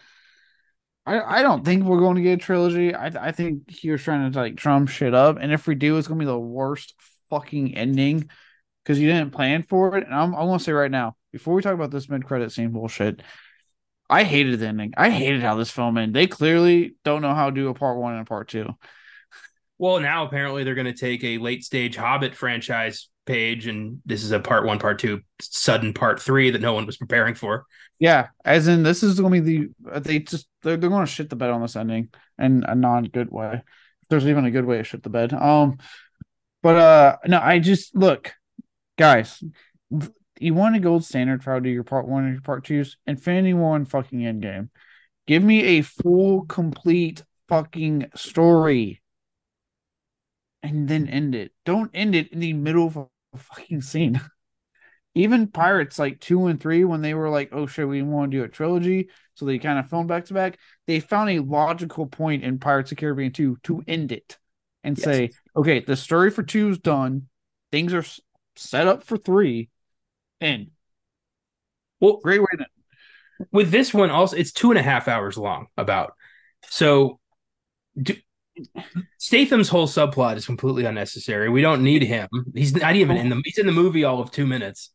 [1.06, 2.93] I I don't think we're going to get a trilogy.
[2.93, 5.97] I I think he was trying to like drum shit up, and if we do,
[5.97, 6.93] it's going to be the worst
[7.30, 8.30] fucking ending
[8.84, 10.06] because you didn't plan for it.
[10.06, 12.51] And I'm I'm going to say right now, before we talk about this mid credit
[12.51, 13.21] scene bullshit,
[14.10, 14.93] I hated the ending.
[14.97, 16.13] I hated how this film ended.
[16.13, 18.67] They clearly don't know how to do a part one and a part two.
[19.77, 24.24] Well, now apparently they're going to take a late stage Hobbit franchise page, and this
[24.24, 27.65] is a part one, part two, sudden part three that no one was preparing for.
[27.98, 31.38] Yeah, as in this is to be the they just they're, they're to shit the
[31.38, 33.62] bed on this ending in a non good way.
[34.02, 35.32] If there's even a good way to shit the bed.
[35.32, 35.78] Um,
[36.62, 38.34] but uh, no, I just look,
[38.98, 39.41] guys.
[40.39, 42.65] You want a gold standard for how to do your part one and your part
[42.65, 42.98] twos?
[43.06, 44.70] Infinity War and fucking Endgame.
[45.28, 49.02] Give me a full, complete fucking story
[50.63, 51.52] and then end it.
[51.65, 54.22] Don't end it in the middle of a fucking scene.
[55.13, 58.38] Even Pirates like two and three, when they were like, oh shit, we want to
[58.38, 59.10] do a trilogy.
[59.36, 60.58] So they kind of filmed back to back.
[60.88, 64.38] They found a logical point in Pirates of Caribbean 2 to end it
[64.84, 65.04] and yes.
[65.04, 67.28] say, okay, the story for two is done.
[67.72, 68.06] Things are
[68.56, 69.70] set up for three.
[70.39, 70.67] and
[72.00, 72.65] Well, great way to.
[73.52, 75.67] With this one, also, it's two and a half hours long.
[75.76, 76.13] About
[76.70, 77.20] so,
[78.00, 78.15] do,
[79.17, 81.50] Statham's whole subplot is completely unnecessary.
[81.50, 82.28] We don't need him.
[82.54, 83.41] He's not even in the.
[83.43, 84.91] He's in the movie all of two minutes.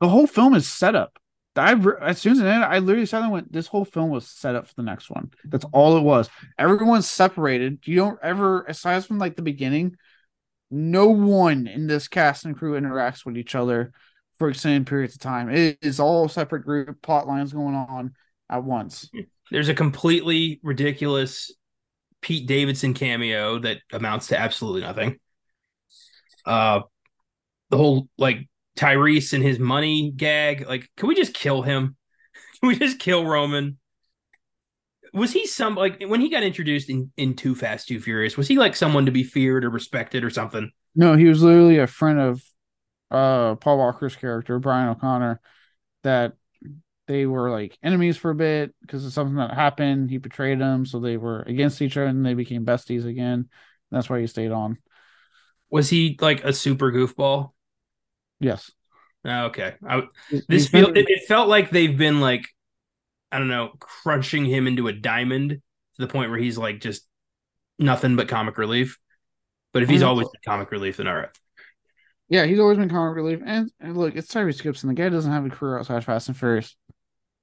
[0.00, 1.18] The whole film is set up.
[1.56, 4.28] I as soon as it ended, I literally sat and went, "This whole film was
[4.28, 6.30] set up for the next one." That's all it was.
[6.58, 7.80] Everyone's separated.
[7.84, 9.96] You don't ever, aside from like the beginning,
[10.70, 13.92] no one in this cast and crew interacts with each other
[14.38, 15.50] for extended periods of time.
[15.50, 18.14] It is all separate group plot lines going on
[18.48, 19.10] at once.
[19.50, 21.52] There's a completely ridiculous
[22.20, 25.18] Pete Davidson cameo that amounts to absolutely nothing.
[26.44, 26.80] Uh,
[27.70, 30.66] the whole like Tyrese and his money gag.
[30.66, 31.96] Like, can we just kill him?
[32.60, 33.78] Can we just kill Roman?
[35.12, 38.36] Was he some like when he got introduced in in Too Fast Too Furious?
[38.36, 40.70] Was he like someone to be feared or respected or something?
[40.96, 42.42] No, he was literally a friend of
[43.12, 45.40] uh Paul Walker's character Brian O'Conner
[46.02, 46.34] that
[47.08, 50.10] they were like enemies for a bit because of something that happened.
[50.10, 53.48] He betrayed them, so they were against each other, and they became besties again.
[53.90, 54.78] That's why he stayed on.
[55.70, 57.52] Was he like a super goofball?
[58.40, 58.70] Yes.
[59.24, 59.74] Oh, okay.
[59.86, 60.04] I,
[60.48, 62.46] this feel it, it felt like they've been like
[63.32, 65.60] I don't know crunching him into a diamond to
[65.98, 67.06] the point where he's like just
[67.78, 68.98] nothing but comic relief.
[69.72, 70.06] But if he's Mhm.
[70.06, 71.28] always been comic relief, then all right.
[72.28, 73.40] Yeah, he's always been comic relief.
[73.44, 74.88] And, and look, it's Tyrese Gibson.
[74.88, 76.76] The guy doesn't have a career outside of Fast and Furious.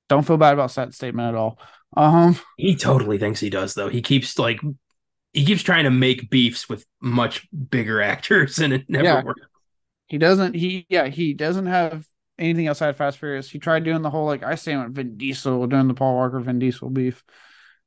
[0.09, 1.59] Don't feel bad about that statement at all.
[1.97, 3.89] Um, He totally thinks he does though.
[3.89, 4.59] He keeps like
[5.33, 9.23] he keeps trying to make beefs with much bigger actors, and it never Yeah.
[9.23, 9.41] works.
[10.07, 10.55] he doesn't.
[10.55, 12.05] He yeah, he doesn't have
[12.37, 13.49] anything outside Fast Furious.
[13.49, 16.39] He tried doing the whole like I stand with Vin Diesel doing the Paul Walker
[16.39, 17.23] Vin Diesel beef,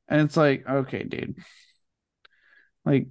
[0.08, 1.36] and it's like okay, dude,
[2.84, 3.06] like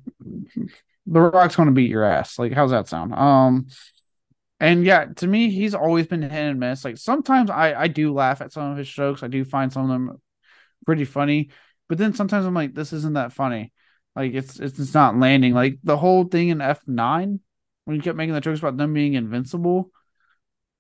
[1.06, 2.38] the Rock's going to beat your ass.
[2.40, 3.14] Like how's that sound?
[3.14, 3.68] Um.
[4.60, 6.84] And yeah, to me, he's always been hit and miss.
[6.84, 9.24] Like sometimes I I do laugh at some of his jokes.
[9.24, 10.22] I do find some of them
[10.86, 11.50] pretty funny,
[11.88, 13.72] but then sometimes I'm like, this isn't that funny.
[14.16, 15.54] Like it's it's, not landing.
[15.54, 17.40] Like the whole thing in F nine
[17.86, 19.92] when you kept making the jokes about them being invincible.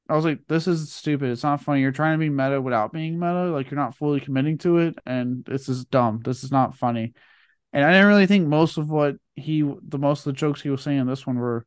[0.09, 1.29] I was like, this is stupid.
[1.29, 1.81] It's not funny.
[1.81, 3.51] You're trying to be meta without being meta.
[3.51, 6.21] Like you're not fully committing to it, and this is dumb.
[6.23, 7.13] This is not funny.
[7.73, 10.69] And I didn't really think most of what he, the most of the jokes he
[10.69, 11.65] was saying in this one were,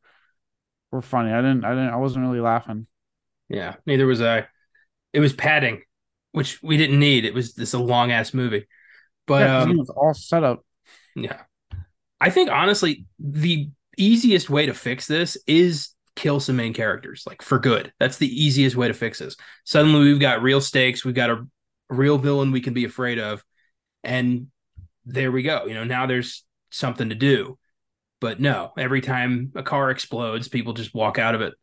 [0.91, 1.31] were funny.
[1.31, 2.87] I didn't, I didn't, I wasn't really laughing.
[3.49, 4.47] Yeah, neither was I.
[5.13, 5.81] It was padding,
[6.31, 7.25] which we didn't need.
[7.25, 8.67] It was this a long ass movie,
[9.27, 10.65] but Yeah, um, it was all set up.
[11.15, 11.41] Yeah.
[12.19, 17.41] I think honestly, the easiest way to fix this is kill some main characters, like
[17.41, 17.91] for good.
[17.99, 19.35] That's the easiest way to fix this.
[19.65, 21.45] Suddenly we've got real stakes, we've got a
[21.89, 23.43] real villain we can be afraid of,
[24.03, 24.47] and
[25.05, 25.65] there we go.
[25.65, 27.57] You know, now there's something to do.
[28.21, 31.53] But no, every time a car explodes, people just walk out of it.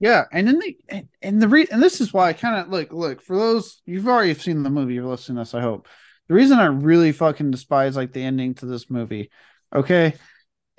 [0.00, 2.90] Yeah, and then the and, the re and this is why I kind of look
[2.90, 4.94] look for those you've already seen the movie.
[4.94, 5.86] You're listening to this, I hope.
[6.28, 9.30] The reason I really fucking despise like the ending to this movie,
[9.74, 10.14] okay,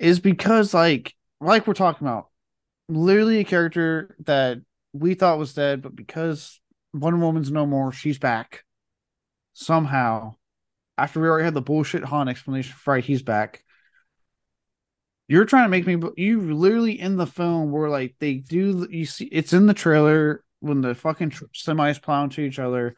[0.00, 2.30] is because like like we're talking about,
[2.88, 4.58] literally a character that
[4.92, 6.60] we thought was dead, but because
[6.92, 8.64] Wonder Woman's no more, she's back
[9.52, 10.34] somehow.
[10.98, 13.62] After we already had the bullshit Han explanation for right, he's back.
[15.32, 15.96] You're trying to make me.
[16.18, 18.86] You literally in the film where like they do.
[18.90, 22.96] You see, it's in the trailer when the fucking tr- semis plow into each other,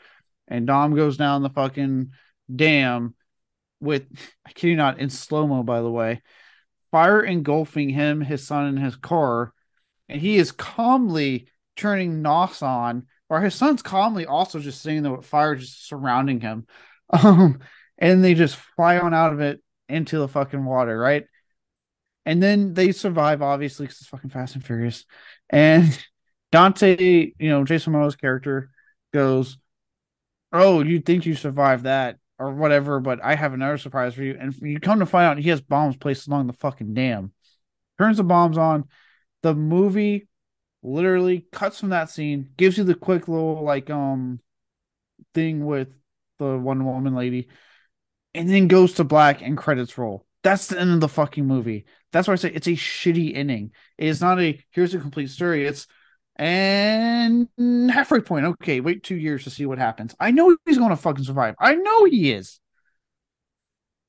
[0.48, 2.10] and Dom goes down the fucking
[2.52, 3.14] dam
[3.78, 4.02] with.
[4.44, 5.62] I kid you not, in slow mo.
[5.62, 6.22] By the way,
[6.90, 9.52] fire engulfing him, his son, and his car,
[10.08, 15.12] and he is calmly turning Nos on, or his son's calmly also just sitting there
[15.12, 16.66] with fire just surrounding him.
[17.10, 17.60] Um,
[17.96, 21.26] and they just fly on out of it into the fucking water, right?
[22.26, 25.04] And then they survive, obviously, because it's fucking Fast and Furious.
[25.50, 25.96] And
[26.52, 28.70] Dante, you know, Jason Momoa's character
[29.12, 29.58] goes,
[30.52, 34.36] "Oh, you think you survived that or whatever, but I have another surprise for you."
[34.38, 37.32] And you come to find out he has bombs placed along the fucking dam.
[37.98, 38.84] Turns the bombs on.
[39.42, 40.28] The movie
[40.82, 44.40] literally cuts from that scene, gives you the quick little like um
[45.34, 45.88] thing with
[46.38, 47.48] the one woman lady,
[48.34, 50.26] and then goes to black and credits roll.
[50.42, 51.86] That's the end of the fucking movie.
[52.14, 53.72] That's why I say it's a shitty ending.
[53.98, 55.66] It's not a here's a complete story.
[55.66, 55.88] It's
[56.36, 57.48] and
[57.90, 58.46] halfway point.
[58.46, 60.14] Okay, wait two years to see what happens.
[60.20, 61.56] I know he's gonna fucking survive.
[61.58, 62.60] I know he is.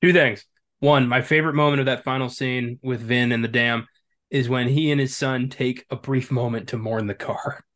[0.00, 0.44] Two things.
[0.78, 3.88] One, my favorite moment of that final scene with Vin and the dam
[4.30, 7.64] is when he and his son take a brief moment to mourn the car.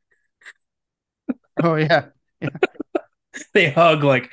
[1.62, 2.06] Oh yeah.
[3.52, 4.32] they hug like,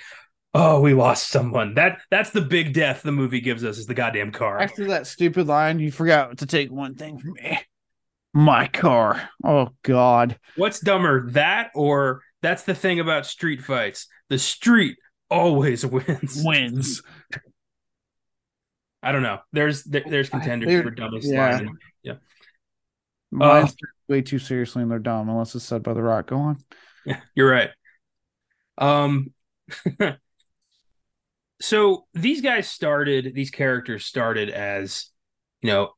[0.54, 1.76] oh, we lost someone.
[1.76, 4.60] That that's the big death the movie gives us is the goddamn car.
[4.60, 7.60] After that stupid line, you forgot to take one thing from me.
[8.34, 9.30] My car.
[9.44, 10.38] Oh god.
[10.56, 14.08] What's dumber, that or that's the thing about street fights?
[14.30, 14.98] The street
[15.30, 16.42] always wins.
[16.44, 17.02] Wins.
[19.02, 19.40] I don't know.
[19.54, 21.52] There's there, there's contenders There- for dumbest yeah.
[21.52, 21.78] line.
[22.04, 22.14] Yeah.
[23.32, 23.76] Mine's
[24.08, 26.28] way too seriously and they're dumb, unless it's said by the rock.
[26.28, 26.58] Go on.
[27.06, 27.70] Yeah, you're right.
[28.78, 29.34] Um
[31.60, 35.10] so these guys started these characters started as
[35.62, 35.92] you know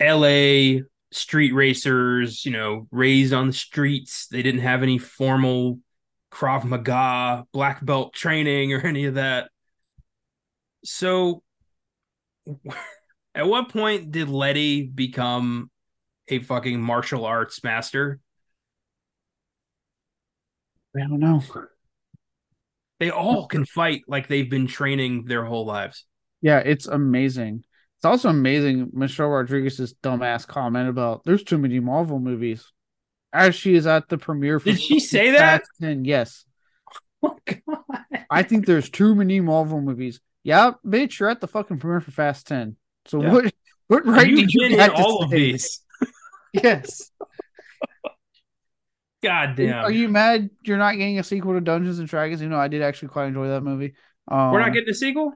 [0.00, 0.82] LA
[1.14, 4.26] street racers, you know, raised on the streets.
[4.26, 5.78] They didn't have any formal
[6.30, 9.50] Krav Maga, black belt training or any of that.
[10.84, 11.42] So
[13.34, 15.70] at what point did Letty become
[16.28, 18.20] a fucking martial arts master?
[20.96, 21.42] I don't know.
[23.04, 26.06] They all can fight like they've been training their whole lives.
[26.40, 27.62] Yeah, it's amazing.
[27.98, 32.64] It's also amazing Michelle Rodriguez's dumbass comment about there's too many Marvel movies.
[33.30, 35.64] As she is at the premiere for Did she say that?
[35.82, 36.46] 10, yes.
[37.22, 38.04] Oh, God.
[38.30, 40.18] I think there's too many Marvel movies.
[40.42, 42.76] Yeah, bitch, you're at the fucking premiere for Fast 10.
[43.04, 43.32] So Yeah.
[43.32, 43.54] what
[43.88, 45.36] what right You've did you been in have to all of say?
[45.36, 45.82] these.
[46.54, 47.10] Yes.
[49.24, 49.84] God damn.
[49.84, 52.42] Are you mad you're not getting a sequel to Dungeons and Dragons?
[52.42, 53.94] You know, I did actually quite enjoy that movie.
[54.28, 55.32] Um, We're not getting a sequel?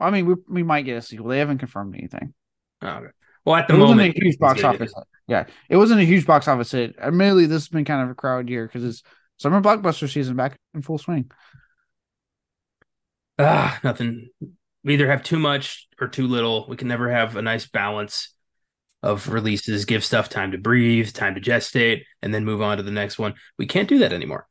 [0.00, 1.28] I mean, we we might get a sequel.
[1.28, 2.34] They haven't confirmed anything.
[2.82, 3.06] Oh, okay.
[3.44, 5.04] Well, at the it moment, wasn't a huge box office hit.
[5.26, 6.96] Yeah, it wasn't a huge box office hit.
[6.98, 9.02] Admittedly, this has been kind of a crowded year because it's
[9.36, 11.30] summer blockbuster season back in full swing.
[13.38, 14.28] Ah, nothing.
[14.82, 16.66] We either have too much or too little.
[16.68, 18.33] We can never have a nice balance
[19.04, 19.84] of releases.
[19.84, 23.18] Give stuff time to breathe, time to gestate, and then move on to the next
[23.18, 23.34] one.
[23.58, 24.48] We can't do that anymore.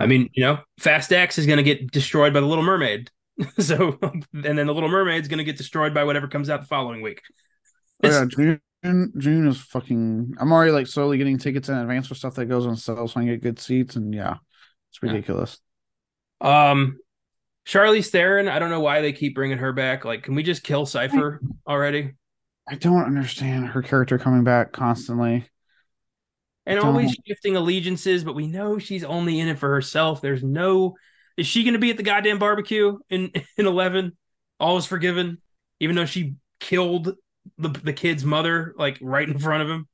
[0.00, 3.10] I mean, you know, Fast X is going to get destroyed by the Little Mermaid.
[3.58, 3.98] so,
[4.32, 6.66] and then the Little Mermaid is going to get destroyed by whatever comes out the
[6.66, 7.20] following week.
[8.02, 10.34] Oh, yeah, June, June is fucking.
[10.38, 13.20] I'm already like slowly getting tickets in advance for stuff that goes on sale, so
[13.20, 14.36] I can get good seats, and yeah,
[14.90, 15.58] it's ridiculous.
[16.40, 16.70] Yeah.
[16.70, 16.98] Um,
[17.66, 20.04] Charlize Theron, I don't know why they keep bringing her back.
[20.04, 22.14] Like, can we just kill Cypher already?
[22.68, 25.48] I don't understand her character coming back constantly.
[26.64, 30.20] And always shifting allegiances, but we know she's only in it for herself.
[30.20, 30.94] There's no
[31.36, 34.16] is she gonna be at the goddamn barbecue in in eleven?
[34.60, 35.38] All is forgiven,
[35.80, 37.16] even though she killed
[37.58, 39.88] the the kid's mother like right in front of him.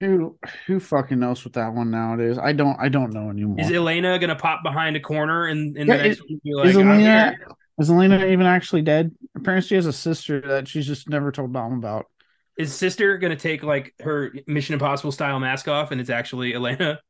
[0.00, 2.38] Who who fucking knows what that one nowadays?
[2.38, 3.60] I don't I don't know anymore.
[3.60, 6.76] Is Elena gonna pop behind a corner and in, yeah, the next is, like, is
[6.78, 7.36] Elena
[7.80, 9.12] is Elena even actually dead?
[9.34, 12.06] Apparently she has a sister that she's just never told mom about.
[12.58, 17.00] Is sister gonna take like her Mission Impossible style mask off and it's actually Elena?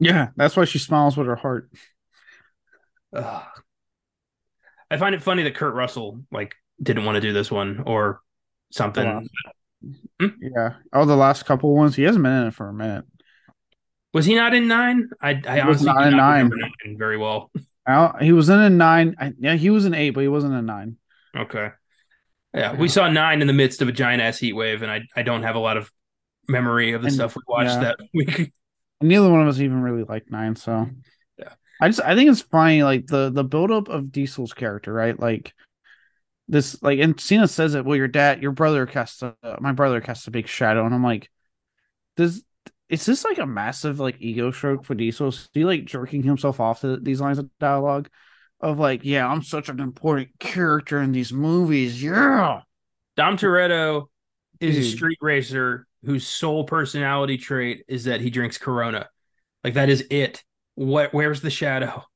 [0.00, 1.70] Yeah, that's why she smiles with her heart.
[3.14, 3.44] Ugh.
[4.90, 8.20] I find it funny that Kurt Russell like didn't want to do this one or
[8.72, 9.28] something.
[10.20, 10.26] Hmm?
[10.40, 10.74] Yeah.
[10.92, 11.94] Oh, the last couple ones.
[11.94, 13.04] He hasn't been in it for a minute.
[14.12, 15.10] Was he not in nine?
[15.20, 16.50] I, I he was not in nine.
[16.50, 17.50] nine very well.
[18.20, 19.14] he was in a nine.
[19.18, 20.96] I, yeah, he was an eight, but he wasn't a nine.
[21.36, 21.70] Okay.
[22.54, 25.02] Yeah, we saw nine in the midst of a giant ass heat wave, and I,
[25.14, 25.92] I don't have a lot of
[26.48, 27.80] memory of the and, stuff we watched yeah.
[27.80, 28.52] that week.
[29.02, 30.88] neither one of us even really liked nine, so
[31.38, 31.52] yeah.
[31.80, 35.18] I just I think it's funny, like the the buildup of Diesel's character, right?
[35.18, 35.52] Like
[36.48, 40.00] this like and Cena says it, well, your dad, your brother casts a, my brother
[40.00, 41.30] casts a big shadow, and I'm like,
[42.16, 42.42] does
[42.88, 45.28] is this like a massive like ego stroke for Diesel?
[45.28, 48.08] Is he like jerking himself off to these lines of dialogue
[48.60, 52.02] of like, yeah, I'm such an important character in these movies.
[52.02, 52.62] Yeah.
[53.16, 54.06] Dom Toretto
[54.60, 54.84] is Dude.
[54.84, 59.08] a street racer whose sole personality trait is that he drinks Corona.
[59.64, 60.44] Like that is it.
[60.76, 62.04] What where's the shadow?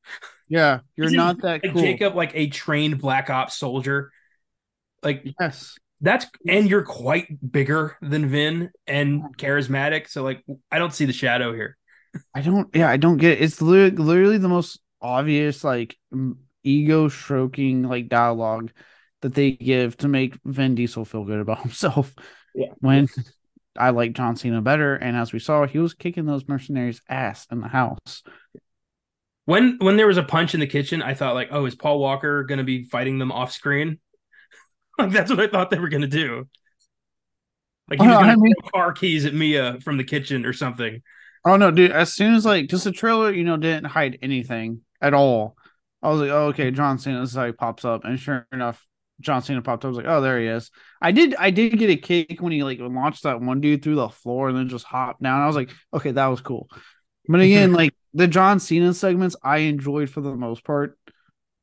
[0.52, 1.80] Yeah, you're Isn't not that like cool.
[1.80, 4.10] Jacob like a trained black ops soldier
[5.04, 10.08] like yes, that's and you're quite bigger than Vin and charismatic.
[10.08, 11.76] So like I don't see the shadow here.
[12.34, 12.74] I don't.
[12.74, 13.42] Yeah, I don't get it.
[13.42, 15.96] It's literally, literally the most obvious like
[16.62, 18.70] ego stroking like dialogue
[19.22, 22.14] that they give to make Vin Diesel feel good about himself.
[22.54, 22.72] Yeah.
[22.78, 23.08] When
[23.78, 27.46] I like John Cena better, and as we saw, he was kicking those mercenaries' ass
[27.50, 28.22] in the house.
[29.44, 31.98] When when there was a punch in the kitchen, I thought like, oh, is Paul
[31.98, 33.98] Walker going to be fighting them off screen?
[35.00, 36.48] Like that's what I thought they were gonna do.
[37.88, 40.46] Like he oh, was gonna I mean, throw car keys at Mia from the kitchen
[40.46, 41.02] or something.
[41.44, 41.90] Oh no, dude!
[41.90, 45.56] As soon as like just the trailer, you know, didn't hide anything at all.
[46.02, 47.20] I was like, oh, okay, John Cena.
[47.20, 48.86] This he pops up, and sure enough,
[49.20, 49.86] John Cena popped up.
[49.86, 50.70] I was like, oh, there he is.
[51.00, 53.96] I did, I did get a kick when he like launched that one dude through
[53.96, 55.42] the floor and then just hopped down.
[55.42, 56.68] I was like, okay, that was cool.
[57.28, 60.98] But again, like the John Cena segments, I enjoyed for the most part.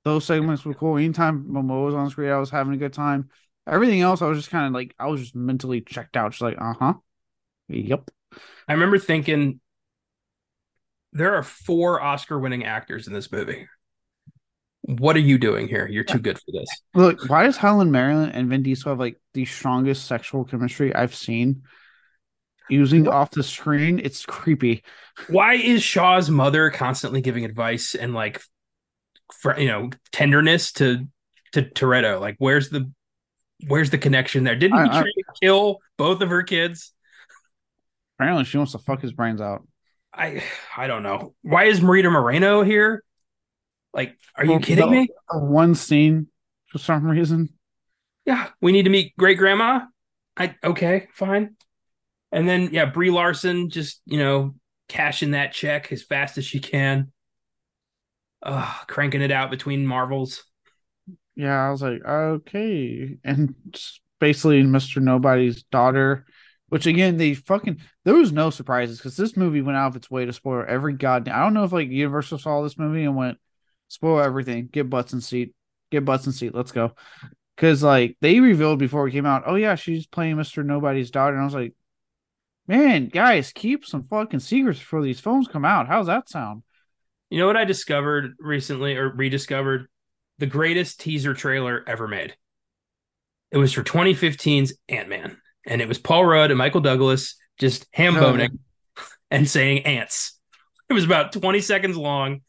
[0.08, 0.98] Those segments were cool.
[0.98, 3.30] Anytime Momoa was on screen, I was having a good time.
[3.68, 6.32] Everything else, I was just kind of like, I was just mentally checked out.
[6.32, 6.94] Just like, uh huh.
[7.68, 8.10] Yep.
[8.70, 9.60] I remember thinking
[11.12, 13.68] there are four Oscar winning actors in this movie.
[14.84, 15.86] What are you doing here?
[15.86, 16.70] You're too good for this.
[16.96, 21.16] Look, why does Helen Mirren and Vin Diesel have like the strongest sexual chemistry I've
[21.16, 21.64] seen?
[22.70, 23.14] Using what?
[23.14, 24.84] off the screen, it's creepy.
[25.28, 28.42] Why is Shaw's mother constantly giving advice and like
[29.34, 31.08] for you know tenderness to
[31.54, 32.20] to Toretto.
[32.20, 32.92] Like, where's the
[33.68, 34.56] where's the connection there?
[34.56, 36.94] Didn't he try to kill both of her kids?
[38.18, 39.68] Apparently, she wants to fuck his brains out.
[40.14, 40.44] I
[40.76, 41.34] I don't know.
[41.42, 43.04] Why is Marita Moreno here?
[43.94, 45.10] Like, are you kidding the, me?
[45.32, 46.28] One scene
[46.68, 47.50] for some reason.
[48.26, 49.82] Yeah, we need to meet great grandma.
[50.36, 51.56] I okay, fine.
[52.32, 54.56] And then yeah, Brie Larson just you know
[54.88, 57.12] cashing that check as fast as she can
[58.44, 60.44] uh, cranking it out between Marvels.
[61.36, 63.54] Yeah, I was like, okay, and
[64.20, 65.02] basically Mr.
[65.02, 66.26] Nobody's daughter,
[66.70, 70.10] which again they fucking there was no surprises because this movie went out of its
[70.10, 71.36] way to spoil every goddamn.
[71.36, 73.38] I don't know if like Universal saw this movie and went
[73.88, 75.54] spoil everything, get butts in seat,
[75.92, 76.94] get butts in seat, let's go.
[77.56, 80.66] Because like they revealed before it came out, oh yeah, she's playing Mr.
[80.66, 81.74] Nobody's daughter, and I was like,
[82.68, 85.88] man, guys, keep some fucking secrets before these films come out.
[85.88, 86.64] How's that sound?
[87.30, 89.88] You know what I discovered recently or rediscovered?
[90.40, 92.36] the greatest teaser trailer ever made.
[93.52, 97.88] It was for 2015's Ant Man, and it was Paul Rudd and Michael Douglas just
[97.92, 99.04] ham boning no.
[99.04, 100.38] Oh, and saying ants.
[100.90, 102.42] It was about 20 seconds long.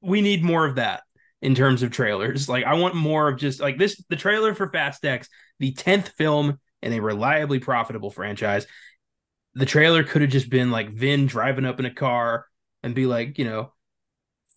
[0.00, 1.02] We need more of that
[1.40, 2.48] in terms of trailers.
[2.48, 6.08] Like, I want more of just like this the trailer for Fast X, the 10th
[6.16, 8.66] film in a reliably profitable franchise.
[9.54, 12.46] The trailer could have just been like Vin driving up in a car
[12.82, 13.72] and be like, you know,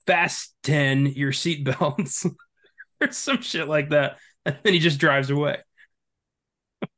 [0.07, 2.29] fast 10 your seatbelts
[3.01, 4.17] or some shit like that.
[4.45, 5.57] And then he just drives away.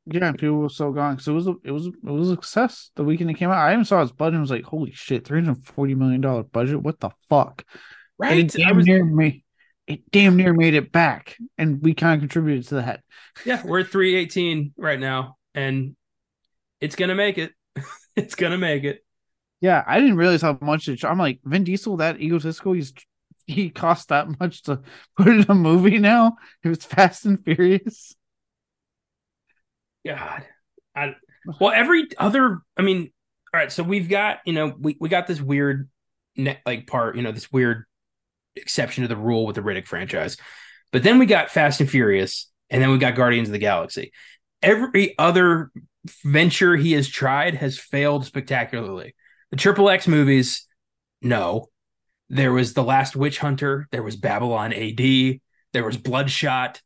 [0.06, 1.18] yeah, people were so gone.
[1.18, 3.56] So it was a, it was it was a success the weekend it came out.
[3.56, 6.42] I even saw his budget and was like, holy shit, three hundred forty million dollar
[6.42, 6.82] budget.
[6.82, 7.64] What the fuck?
[8.18, 8.38] Right.
[8.38, 8.86] it damn was...
[8.86, 9.44] near me.
[9.86, 13.00] It damn near made it back, and we kind of contributed to that.
[13.46, 15.96] Yeah, we're at three eighteen right now, and
[16.82, 17.52] it's gonna make it.
[18.16, 19.02] it's gonna make it.
[19.60, 21.04] Yeah, I didn't realize how much it.
[21.04, 22.72] I'm like Vin Diesel, that egotistical.
[22.72, 22.92] He's
[23.46, 24.80] he cost that much to
[25.16, 26.36] put in a movie now.
[26.62, 28.14] It was Fast and Furious.
[30.06, 30.46] God,
[30.94, 31.16] I
[31.58, 32.60] well every other.
[32.76, 33.10] I mean,
[33.52, 33.72] all right.
[33.72, 35.88] So we've got you know we we got this weird
[36.36, 37.84] net like part you know this weird
[38.54, 40.36] exception to the rule with the Riddick franchise,
[40.92, 44.12] but then we got Fast and Furious, and then we got Guardians of the Galaxy.
[44.62, 45.70] Every other
[46.24, 49.14] venture he has tried has failed spectacularly.
[49.50, 50.66] The Triple X movies,
[51.22, 51.68] no.
[52.28, 53.88] There was The Last Witch Hunter.
[53.90, 55.40] There was Babylon AD.
[55.72, 56.82] There was Bloodshot.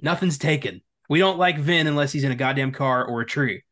[0.00, 0.82] Nothing's taken.
[1.08, 3.62] We don't like Vin unless he's in a goddamn car or a tree.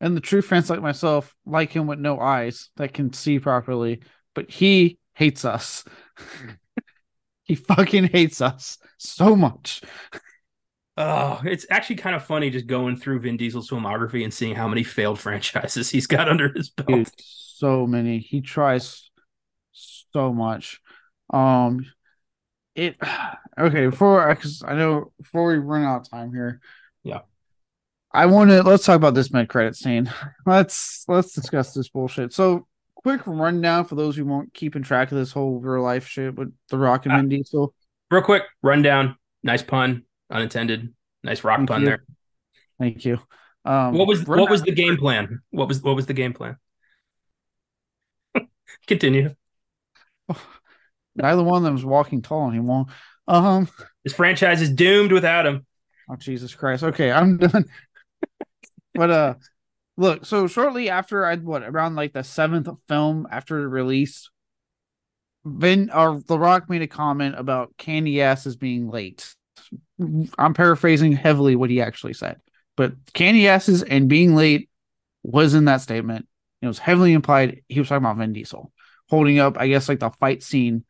[0.00, 4.00] And the true fans like myself like him with no eyes that can see properly,
[4.34, 5.84] but he hates us.
[7.44, 9.82] he fucking hates us so much.
[10.96, 14.68] Oh, it's actually kind of funny just going through Vin Diesel's filmography and seeing how
[14.68, 16.88] many failed franchises he's got under his belt.
[16.88, 18.18] Dude, so many.
[18.18, 19.10] He tries
[19.72, 20.80] so much.
[21.30, 21.86] Um,
[22.74, 22.96] it
[23.58, 23.86] okay.
[23.86, 26.60] Before because I know before we run out of time here.
[27.02, 27.20] Yeah.
[28.12, 30.12] I want to let's talk about this mid credit scene.
[30.46, 32.32] Let's let's discuss this bullshit.
[32.32, 32.66] So
[32.96, 36.52] quick rundown for those who won't keeping track of this whole real life shit with
[36.70, 37.72] the Rock and uh, Vin Diesel.
[38.10, 39.16] Real quick rundown.
[39.44, 40.92] Nice pun unintended.
[41.22, 41.86] Nice rock Thank pun you.
[41.86, 42.04] there.
[42.78, 43.18] Thank you.
[43.64, 45.40] Um, what was what was the game plan?
[45.50, 46.56] What was what was the game plan?
[48.86, 49.34] Continue.
[51.16, 52.86] Neither one of them is walking tall anymore.
[53.28, 53.68] Um,
[54.04, 55.66] this franchise is doomed without him.
[56.08, 56.82] Oh Jesus Christ!
[56.82, 57.66] Okay, I'm done.
[58.94, 59.34] but uh,
[59.98, 60.24] look.
[60.24, 64.30] So shortly after I what around like the seventh film after release,
[65.44, 69.34] Vin or The Rock made a comment about Candy Asses being late.
[70.38, 72.40] I'm paraphrasing heavily what he actually said,
[72.76, 74.68] but candy asses and being late
[75.22, 76.26] was in that statement.
[76.62, 78.72] It was heavily implied he was talking about Vin Diesel
[79.10, 80.84] holding up, I guess, like the fight scene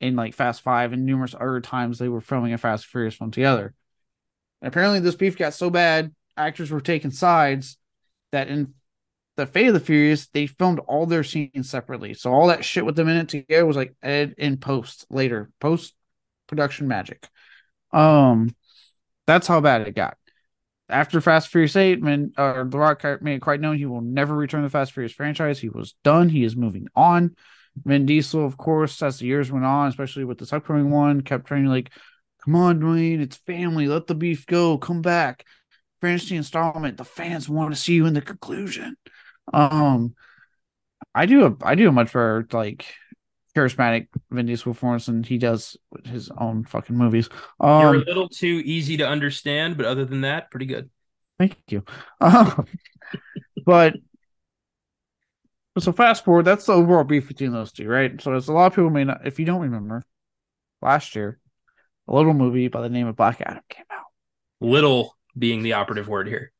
[0.00, 3.30] in like Fast Five and numerous other times they were filming a Fast Furious one
[3.30, 3.74] together.
[4.60, 7.78] And apparently, this beef got so bad, actors were taking sides
[8.30, 8.74] that in
[9.36, 12.14] the Fate of the Furious, they filmed all their scenes separately.
[12.14, 15.50] So all that shit with them in it together was like edited in post later,
[15.60, 15.94] post
[16.46, 17.26] production magic.
[17.92, 18.54] Um,
[19.26, 20.16] that's how bad it got.
[20.88, 24.34] After Fast Furious 8, man, uh, The Rock made it quite known he will never
[24.34, 25.58] return the Fast Furious franchise.
[25.58, 26.28] He was done.
[26.28, 27.36] He is moving on.
[27.84, 31.46] Vin Diesel, of course, as the years went on, especially with this upcoming one, kept
[31.46, 31.90] trying to like,
[32.44, 33.88] come on, Dwayne, it's family.
[33.88, 34.76] Let the beef go.
[34.76, 35.46] Come back.
[36.02, 36.98] Finish the installment.
[36.98, 38.96] The fans want to see you in the conclusion.
[39.52, 40.14] Um,
[41.14, 42.86] I do a I do a much better like
[43.56, 47.28] charismatic Vin Diesel performance than he does his own fucking movies.
[47.60, 50.90] Um, You're a um, little too easy to understand, but other than that, pretty good.
[51.38, 51.84] Thank you.
[52.20, 52.66] Um,
[53.66, 53.94] but
[55.78, 58.20] so fast forward, that's the overall beef between those two, right?
[58.20, 60.02] So as a lot of people may not, if you don't remember,
[60.80, 61.38] last year,
[62.08, 64.04] a little movie by the name of Black Adam came out.
[64.60, 66.52] Little being the operative word here.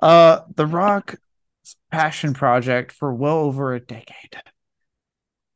[0.00, 1.16] Uh, The Rock
[1.90, 4.36] passion project for well over a decade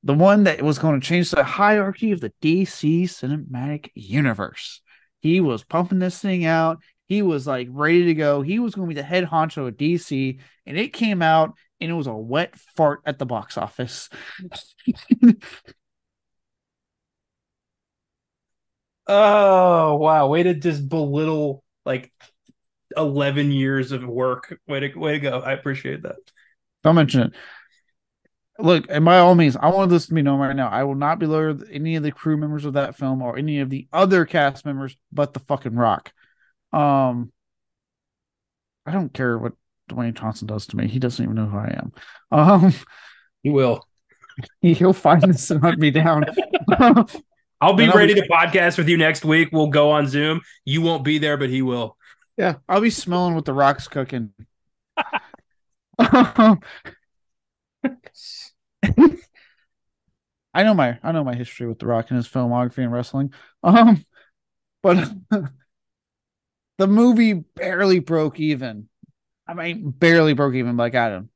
[0.04, 4.82] the one that was going to change the hierarchy of the DC cinematic universe.
[5.20, 6.82] He was pumping this thing out.
[7.06, 8.42] He was like ready to go.
[8.42, 11.90] He was going to be the head honcho of DC, and it came out and
[11.90, 14.10] it was a wet fart at the box office.
[19.06, 20.28] oh wow!
[20.28, 22.12] Way to just belittle like
[22.94, 24.58] eleven years of work.
[24.66, 25.40] Way to way to go!
[25.40, 26.16] I appreciate that.
[26.82, 27.32] Don't mention it
[28.58, 30.68] look, and by all means, I want this to be known right now.
[30.68, 33.60] I will not be lower any of the crew members of that film or any
[33.60, 36.12] of the other cast members, but the fucking Rock.
[36.72, 37.32] Um,
[38.86, 39.52] I don't care what
[39.90, 40.88] Dwayne Johnson does to me.
[40.88, 41.92] He doesn't even know who I am.
[42.30, 42.74] Um,
[43.42, 43.86] he will.
[44.60, 46.24] He'll find this and hunt me down.
[47.60, 49.50] I'll be ready to podcast with you next week.
[49.52, 50.40] We'll go on Zoom.
[50.64, 51.96] You won't be there, but he will.
[52.36, 54.32] yeah, I'll be smelling what the rock's cooking.
[60.54, 63.32] I know my I know my history with the rock and his filmography and wrestling.
[63.62, 64.04] Um
[64.82, 65.12] but
[66.78, 68.88] the movie barely broke even.
[69.46, 71.30] I mean barely broke even Black Adam.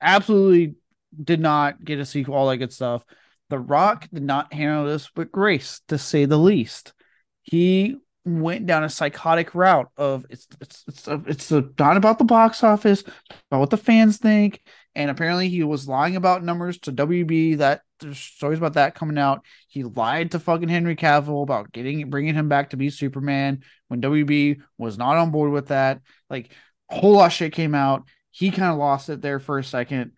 [0.00, 0.74] Absolutely
[1.22, 3.04] did not get a sequel, all that good stuff.
[3.50, 6.94] The Rock did not handle this with grace, to say the least.
[7.42, 12.62] He went down a psychotic route of it's it's it's it's not about the box
[12.64, 14.62] office, it's about what the fans think.
[14.94, 17.58] And apparently, he was lying about numbers to WB.
[17.58, 19.44] That there's stories about that coming out.
[19.68, 24.02] He lied to fucking Henry Cavill about getting bringing him back to be Superman when
[24.02, 26.00] WB was not on board with that.
[26.28, 26.52] Like
[26.90, 28.04] a whole lot of shit came out.
[28.30, 30.12] He kind of lost it there for a second.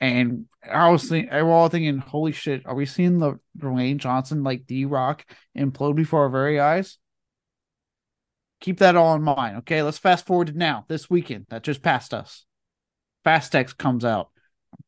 [0.00, 4.42] And I was thinking, we're all thinking, holy shit, are we seeing the Dwayne Johnson
[4.44, 5.24] like D Rock
[5.56, 6.98] implode before our very eyes?
[8.60, 9.58] Keep that all in mind.
[9.58, 12.44] Okay, let's fast forward to now, this weekend that just passed us.
[13.26, 14.28] Fast X comes out.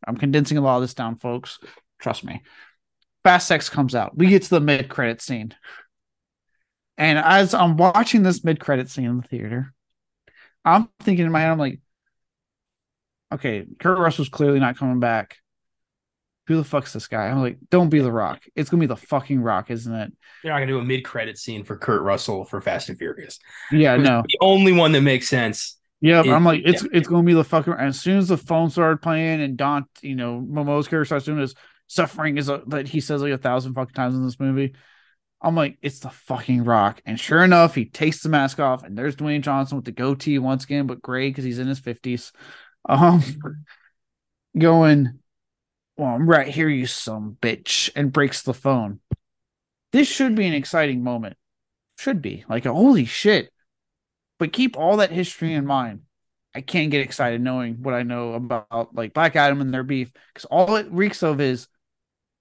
[0.06, 1.58] I'm condensing a lot of this down, folks.
[1.98, 2.42] Trust me.
[3.24, 4.16] Fast X comes out.
[4.16, 5.56] We get to the mid credit scene.
[6.96, 9.74] And as I'm watching this mid credit scene in the theater,
[10.64, 11.80] I'm thinking in my head, I'm like,
[13.34, 15.38] okay, Kurt Russell's clearly not coming back.
[16.46, 17.26] Who the fuck's this guy?
[17.26, 18.44] I'm like, don't be the rock.
[18.54, 20.12] It's gonna be the fucking rock, isn't it?
[20.44, 23.40] You're not gonna do a mid-credit scene for Kurt Russell for Fast and Furious.
[23.72, 24.22] Yeah, no.
[24.28, 25.77] The only one that makes sense.
[26.00, 26.90] Yeah, It- I'm like, it's yeah.
[26.92, 27.72] it's gonna be the fucking.
[27.72, 31.38] As soon as the phone started playing and Don, you know, Momoa's character starts doing
[31.40, 31.54] his
[31.88, 34.74] suffering is a, that he says like a thousand fucking times in this movie.
[35.40, 37.00] I'm like, it's the fucking rock.
[37.06, 40.38] And sure enough, he takes the mask off, and there's Dwayne Johnson with the goatee
[40.38, 42.32] once again, but gray because he's in his fifties.
[42.88, 43.22] Um,
[44.58, 45.18] going,
[45.96, 49.00] well, I'm right here, you some bitch, and breaks the phone.
[49.92, 51.36] This should be an exciting moment.
[51.98, 53.50] Should be like, holy shit.
[54.38, 56.02] But keep all that history in mind.
[56.54, 60.10] I can't get excited knowing what I know about like Black Adam and their beef
[60.32, 61.68] because all it reeks of is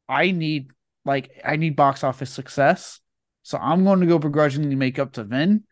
[0.07, 0.71] I need
[1.05, 2.99] like I need box office success.
[3.43, 5.63] So I'm going to go begrudgingly make up to Vin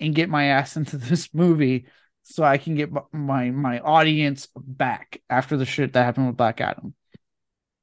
[0.00, 1.86] and get my ass into this movie
[2.22, 6.60] so I can get my my audience back after the shit that happened with Black
[6.60, 6.94] Adam.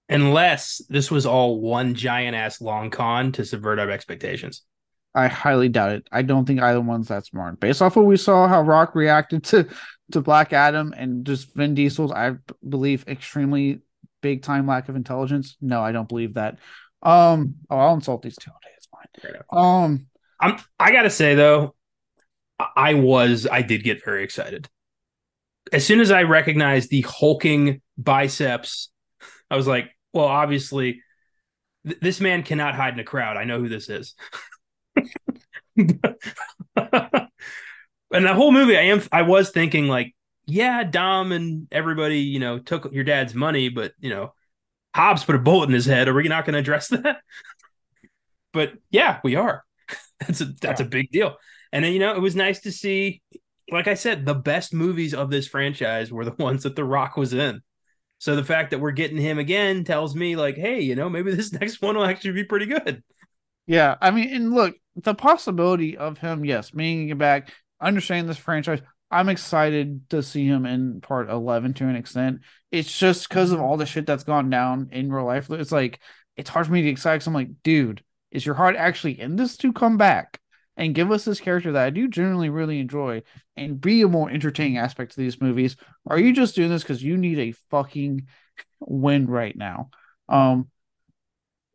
[0.10, 4.64] Unless this was all one giant ass long con to subvert our expectations.
[5.16, 6.08] I highly doubt it.
[6.12, 7.60] I don't think either one's that smart.
[7.60, 9.68] Based off what we saw, how Rock reacted to
[10.12, 12.34] to Black Adam and just Vin Diesel's, I
[12.68, 13.80] believe extremely
[14.22, 15.56] big time lack of intelligence.
[15.62, 16.60] No, I don't believe that.
[17.02, 18.70] Um, oh, I'll insult these two all day.
[18.78, 19.42] It's fine.
[19.52, 20.08] Um,
[20.40, 21.76] I'm I gotta say though,
[22.60, 24.68] I- I was I did get very excited.
[25.72, 28.90] As soon as I recognized the hulking biceps,
[29.50, 31.02] I was like, well, obviously
[31.88, 33.38] th- this man cannot hide in a crowd.
[33.38, 34.16] I know who this is.
[35.76, 36.00] and
[38.12, 40.14] the whole movie, I am I was thinking like,
[40.46, 44.34] yeah, Dom and everybody, you know, took your dad's money, but you know,
[44.96, 46.08] Hobbs put a bullet in his head.
[46.08, 47.18] Are we not going to address that?
[48.54, 49.64] but yeah, we are.
[50.20, 51.36] That's a that's a big deal.
[51.74, 53.22] And then you know, it was nice to see,
[53.70, 57.18] like I said, the best movies of this franchise were the ones that The Rock
[57.18, 57.62] was in.
[58.20, 61.36] So the fact that we're getting him again tells me, like, hey, you know, maybe
[61.36, 63.04] this next one will actually be pretty good.
[63.68, 68.82] yeah, I mean, and look, the possibility of him, yes, it back, understanding this franchise.
[69.12, 72.42] I'm excited to see him in part 11 to an extent.
[72.72, 75.50] It's just because of all the shit that's gone down in real life.
[75.52, 76.00] It's like,
[76.36, 79.36] it's hard for me to get excited I'm like, dude, is your heart actually in
[79.36, 80.40] this to come back
[80.76, 83.22] and give us this character that I do generally really enjoy
[83.56, 85.76] and be a more entertaining aspect to these movies?
[86.06, 88.28] Or are you just doing this because you need a fucking
[88.80, 89.92] win right now?
[90.28, 90.70] Um,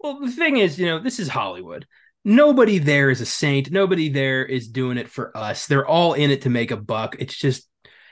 [0.01, 1.87] Well, the thing is, you know, this is Hollywood.
[2.29, 3.71] Nobody there is a saint.
[3.73, 5.67] Nobody there is doing it for us.
[5.67, 7.17] They're all in it to make a buck.
[7.19, 7.69] It's just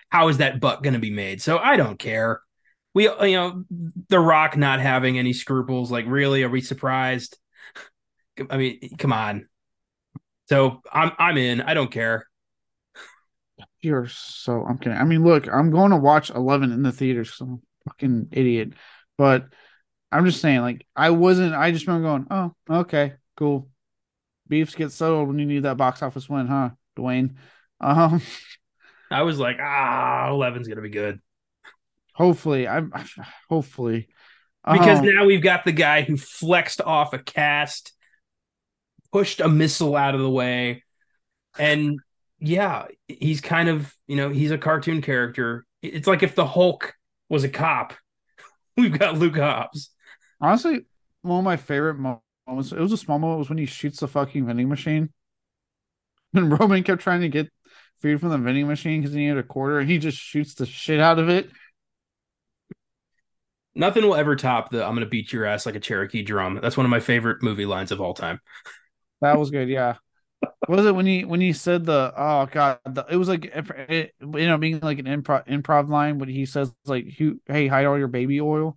[0.09, 1.43] how is that buck going to be made?
[1.43, 2.41] So I don't care.
[2.95, 3.65] We, you know,
[4.09, 5.91] The Rock not having any scruples.
[5.91, 7.37] Like, really, are we surprised?
[8.51, 9.49] I mean, come on.
[10.49, 11.61] So I'm I'm in.
[11.61, 12.27] I don't care.
[13.81, 14.99] You're so I'm kidding.
[14.99, 17.31] I mean, look, I'm going to watch Eleven in the theaters.
[17.31, 18.73] 'cause I'm a fucking idiot,
[19.17, 19.47] but
[20.13, 21.55] I'm just saying, like, I wasn't.
[21.55, 23.71] I just remember going, "Oh, okay, cool."
[24.49, 27.35] Beefs get settled when you need that box office win, huh, Dwayne?
[27.81, 28.23] Um,
[29.11, 31.21] I was like, ah, 11's gonna be good
[32.17, 32.93] hopefully, I'm
[33.49, 34.09] hopefully
[34.71, 37.93] because Um, now we've got the guy who flexed off a cast,
[39.13, 40.83] pushed a missile out of the way,
[41.57, 42.01] and
[42.41, 45.65] yeah, he's kind of you know he's a cartoon character.
[45.83, 46.95] It's like if the Hulk
[47.29, 47.95] was a cop.
[48.77, 49.91] we've got Luke Hobbs.
[50.41, 50.81] Honestly,
[51.23, 51.99] one of my favorite
[52.47, 52.73] moments.
[52.73, 53.37] It was a small moment.
[53.37, 55.11] It Was when he shoots the fucking vending machine,
[56.35, 57.51] and Roman kept trying to get
[58.01, 60.67] food from the vending machine because he needed a quarter, and he just shoots the
[60.67, 61.51] shit out of it.
[63.75, 66.77] Nothing will ever top the "I'm gonna beat your ass like a Cherokee drum." That's
[66.77, 68.41] one of my favorite movie lines of all time.
[69.21, 69.69] That was good.
[69.69, 69.97] Yeah.
[70.69, 74.15] Was it when he when he said the oh god the, it was like it,
[74.21, 77.07] you know being like an improv improv line when he says like
[77.47, 78.77] hey hide all your baby oil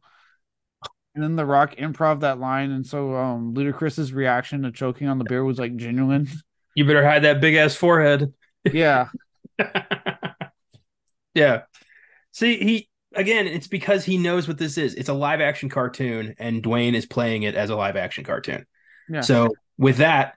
[1.16, 5.18] and then the rock improv that line and so um ludacris's reaction to choking on
[5.18, 6.28] the beer was like genuine
[6.76, 8.34] you better hide that big ass forehead
[8.72, 9.08] yeah
[11.34, 11.62] yeah
[12.32, 16.36] see he again it's because he knows what this is it's a live action cartoon
[16.38, 18.66] and dwayne is playing it as a live action cartoon
[19.10, 19.22] yeah.
[19.22, 20.36] so with that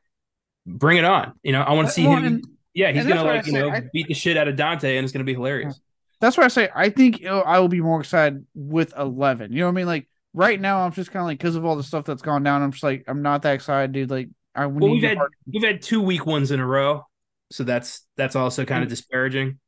[0.67, 1.33] bring it on.
[1.43, 2.25] You know, I want to see well, him.
[2.25, 5.05] And, yeah, he's gonna like you know I, beat the shit out of Dante, and
[5.05, 5.79] it's gonna be hilarious.
[6.21, 9.53] That's why I say I think I will be more excited with eleven.
[9.53, 9.87] You know what I mean?
[9.87, 12.43] Like right now, I'm just kind of like because of all the stuff that's gone
[12.43, 12.63] down.
[12.63, 14.11] I'm just like I'm not that excited, dude.
[14.11, 15.19] Like I well, we've had
[15.53, 17.07] we've had two weak ones in a row,
[17.51, 19.59] so that's that's also kind of disparaging.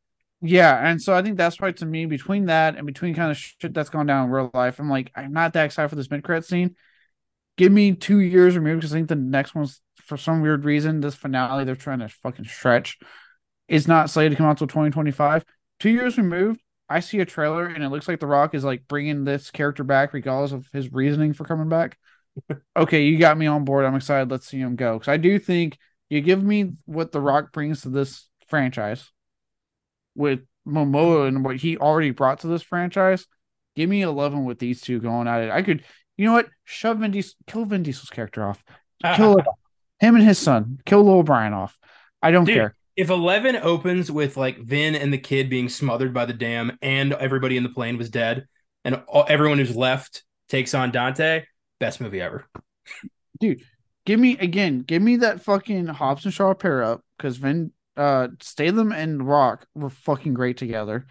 [0.41, 3.39] Yeah, and so I think that's why to me between that and between kind of
[3.39, 6.11] shit that's gone down in real life, I'm like I'm not that excited for this
[6.11, 6.77] mid credit scene.
[7.57, 11.01] Give me two years removed because I think the next one's for some weird reason,
[11.01, 12.99] this finale they're trying to fucking stretch
[13.69, 15.45] is not slated to come out until 2025.
[15.81, 16.61] Two years removed,
[16.95, 19.83] I see a trailer and it looks like The Rock is like bringing this character
[19.83, 21.99] back, regardless of his reasoning for coming back.
[22.77, 23.85] okay, you got me on board.
[23.85, 24.31] I'm excited.
[24.31, 24.97] Let's see him go.
[24.97, 25.77] Because I do think
[26.09, 29.11] you give me what The Rock brings to this franchise
[30.15, 33.27] with Momoa and what he already brought to this franchise.
[33.75, 35.51] Give me 11 with these two going at it.
[35.51, 35.83] I could,
[36.17, 36.47] you know what?
[36.63, 38.63] Shove Vin Diesel, kill Vin Diesel's character off.
[39.17, 39.37] Kill.
[39.99, 40.79] Him and his son.
[40.87, 41.77] Kill little Brian off.
[42.23, 42.77] I don't Dude, care.
[42.97, 47.13] If Eleven opens with like Vin and the kid being smothered by the dam, and
[47.13, 48.47] everybody in the plane was dead,
[48.85, 51.45] and all, everyone who's left takes on Dante,
[51.81, 52.47] best movie ever.
[53.41, 53.63] Dude,
[54.07, 54.83] give me again.
[54.83, 59.67] Give me that fucking Hobbs and Shaw pair up because Vin, uh, Statham and Rock
[59.75, 61.07] were fucking great together.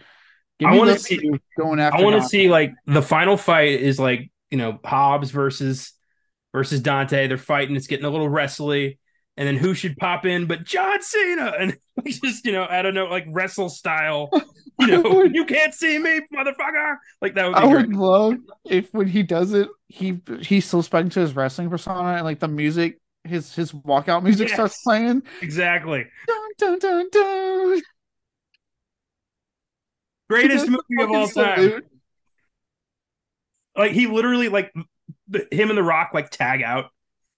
[0.59, 1.99] Give I want to see going after.
[1.99, 5.91] I want to see like the final fight is like you know Hobbs versus
[6.53, 7.27] versus Dante.
[7.27, 7.75] They're fighting.
[7.75, 8.99] It's getting a little wrestly.
[9.35, 11.53] And then who should pop in but John Cena?
[11.59, 14.29] And just, you know, I don't know, like wrestle style.
[14.79, 16.97] You know, you can't see me, motherfucker.
[17.21, 17.87] Like that would I great.
[17.89, 22.15] would love if when he does it, he he's still speaking to his wrestling persona
[22.15, 25.21] and like the music, his his walkout music yes, starts playing.
[25.43, 26.07] Exactly.
[26.27, 27.81] Dun, dun, dun, dun.
[30.27, 31.55] Greatest movie of all time.
[31.55, 31.85] Salute.
[33.77, 34.73] Like he literally like
[35.27, 36.89] the, him and the Rock like tag out.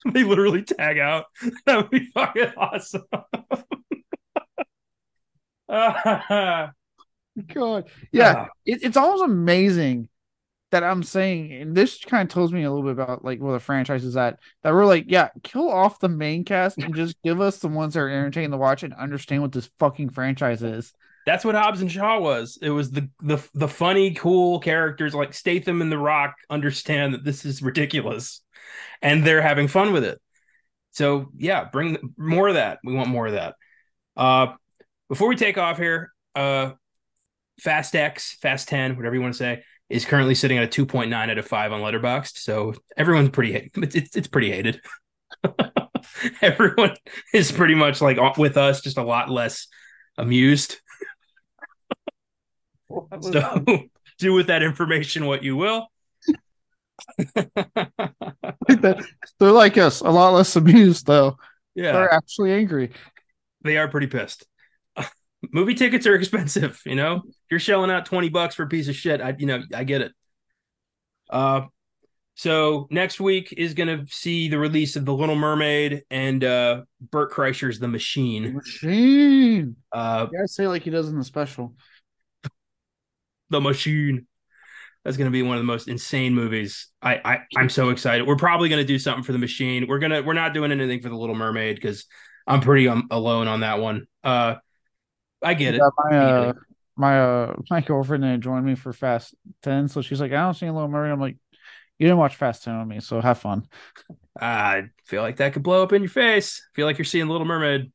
[0.13, 1.25] They literally tag out.
[1.65, 3.03] That would be fucking awesome.
[7.53, 10.07] God, yeah, uh, it, it's almost amazing
[10.71, 13.53] that I'm saying, and this kind of tells me a little bit about like where
[13.53, 14.39] the franchise is at.
[14.61, 17.93] That we're like, yeah, kill off the main cast and just give us the ones
[17.93, 20.93] that are entertaining to watch and understand what this fucking franchise is.
[21.25, 22.57] That's what Hobbs and Shaw was.
[22.61, 27.23] It was the the the funny, cool characters like Statham and The Rock understand that
[27.23, 28.41] this is ridiculous,
[29.01, 30.21] and they're having fun with it.
[30.91, 32.79] So yeah, bring more of that.
[32.83, 33.55] We want more of that.
[34.15, 34.53] Uh,
[35.09, 36.71] before we take off here, uh,
[37.59, 40.85] Fast X, Fast Ten, whatever you want to say, is currently sitting at a two
[40.85, 42.37] point nine out of five on Letterboxd.
[42.37, 44.79] So everyone's pretty it's it's, it's pretty hated.
[46.41, 46.95] Everyone
[47.33, 49.67] is pretty much like with us, just a lot less
[50.17, 50.79] amused
[53.21, 53.63] so
[54.19, 55.87] do with that information what you will.
[58.67, 58.95] They're
[59.39, 61.37] like us, a lot less amused though.
[61.75, 62.91] Yeah, they're actually angry.
[63.63, 64.45] They are pretty pissed.
[65.51, 67.23] Movie tickets are expensive, you know.
[67.51, 69.19] You're shelling out twenty bucks for a piece of shit.
[69.19, 70.13] I, you know, I get it.
[71.29, 71.63] Uh,
[72.35, 76.83] so next week is going to see the release of The Little Mermaid and uh
[77.11, 78.55] Bert Kreischer's The Machine.
[78.55, 79.75] Machine.
[79.91, 81.75] Uh, yeah, say like he does in the special
[83.49, 84.27] the machine.
[85.03, 86.87] That's going to be one of the most insane movies.
[87.01, 88.25] I, I I'm so excited.
[88.25, 89.87] We're probably going to do something for the machine.
[89.87, 92.05] We're gonna we're not doing anything for the Little Mermaid because
[92.47, 94.07] I'm pretty um, alone on that one.
[94.23, 94.55] Uh,
[95.43, 95.93] I get yeah, it.
[96.09, 96.53] My uh,
[96.95, 100.53] my uh, my girlfriend didn't join me for Fast Ten, so she's like, I don't
[100.55, 101.11] see a Little Mermaid.
[101.11, 101.37] I'm like,
[101.99, 103.67] you didn't watch Fast Ten with me, so have fun.
[104.39, 106.61] I feel like that could blow up in your face.
[106.63, 107.91] I feel like you're seeing Little Mermaid.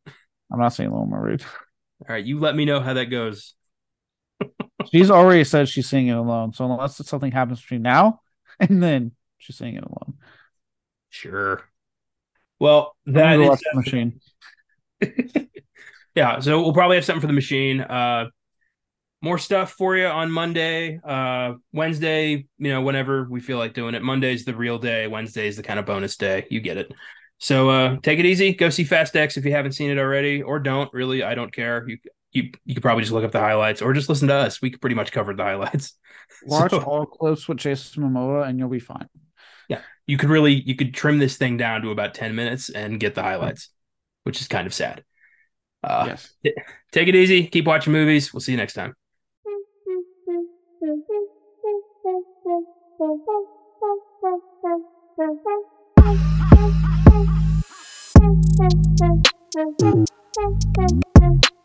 [0.53, 1.43] I'm not seeing Little Mermaid.
[2.01, 3.55] All right, you let me know how that goes.
[4.91, 6.53] She's already said she's seeing it alone.
[6.53, 8.21] So unless something happens between now
[8.61, 10.15] and then, she's seeing it alone.
[11.09, 11.63] Sure.
[12.59, 14.21] Well, that is the machine.
[16.15, 17.81] yeah, so we'll probably have something for the machine.
[17.81, 18.27] Uh,
[19.23, 21.01] more stuff for you on Monday.
[21.03, 24.03] Uh, Wednesday, you know, whenever we feel like doing it.
[24.03, 25.07] Monday's the real day.
[25.07, 26.47] Wednesday's the kind of bonus day.
[26.51, 26.93] You get it.
[27.39, 28.55] So uh, take it easy.
[28.55, 30.93] Go see Fast X if you haven't seen it already, or don't.
[30.93, 31.87] Really, I don't care.
[31.89, 31.99] You
[32.33, 34.63] you you could probably just look up the highlights, or just listen to us.
[34.63, 35.95] We pretty much covered the highlights.
[36.45, 39.09] Watch so, all clips with Jason Momoa, and you'll be fine.
[39.69, 43.01] Yeah, you could really you could trim this thing down to about ten minutes and
[43.01, 43.71] get the highlights,
[44.25, 45.05] which is kind of sad.
[45.83, 46.33] Uh, yes.
[46.45, 46.55] T-
[46.93, 47.47] take it easy.
[47.47, 48.33] Keep watching movies.
[48.33, 48.95] We'll see you next time.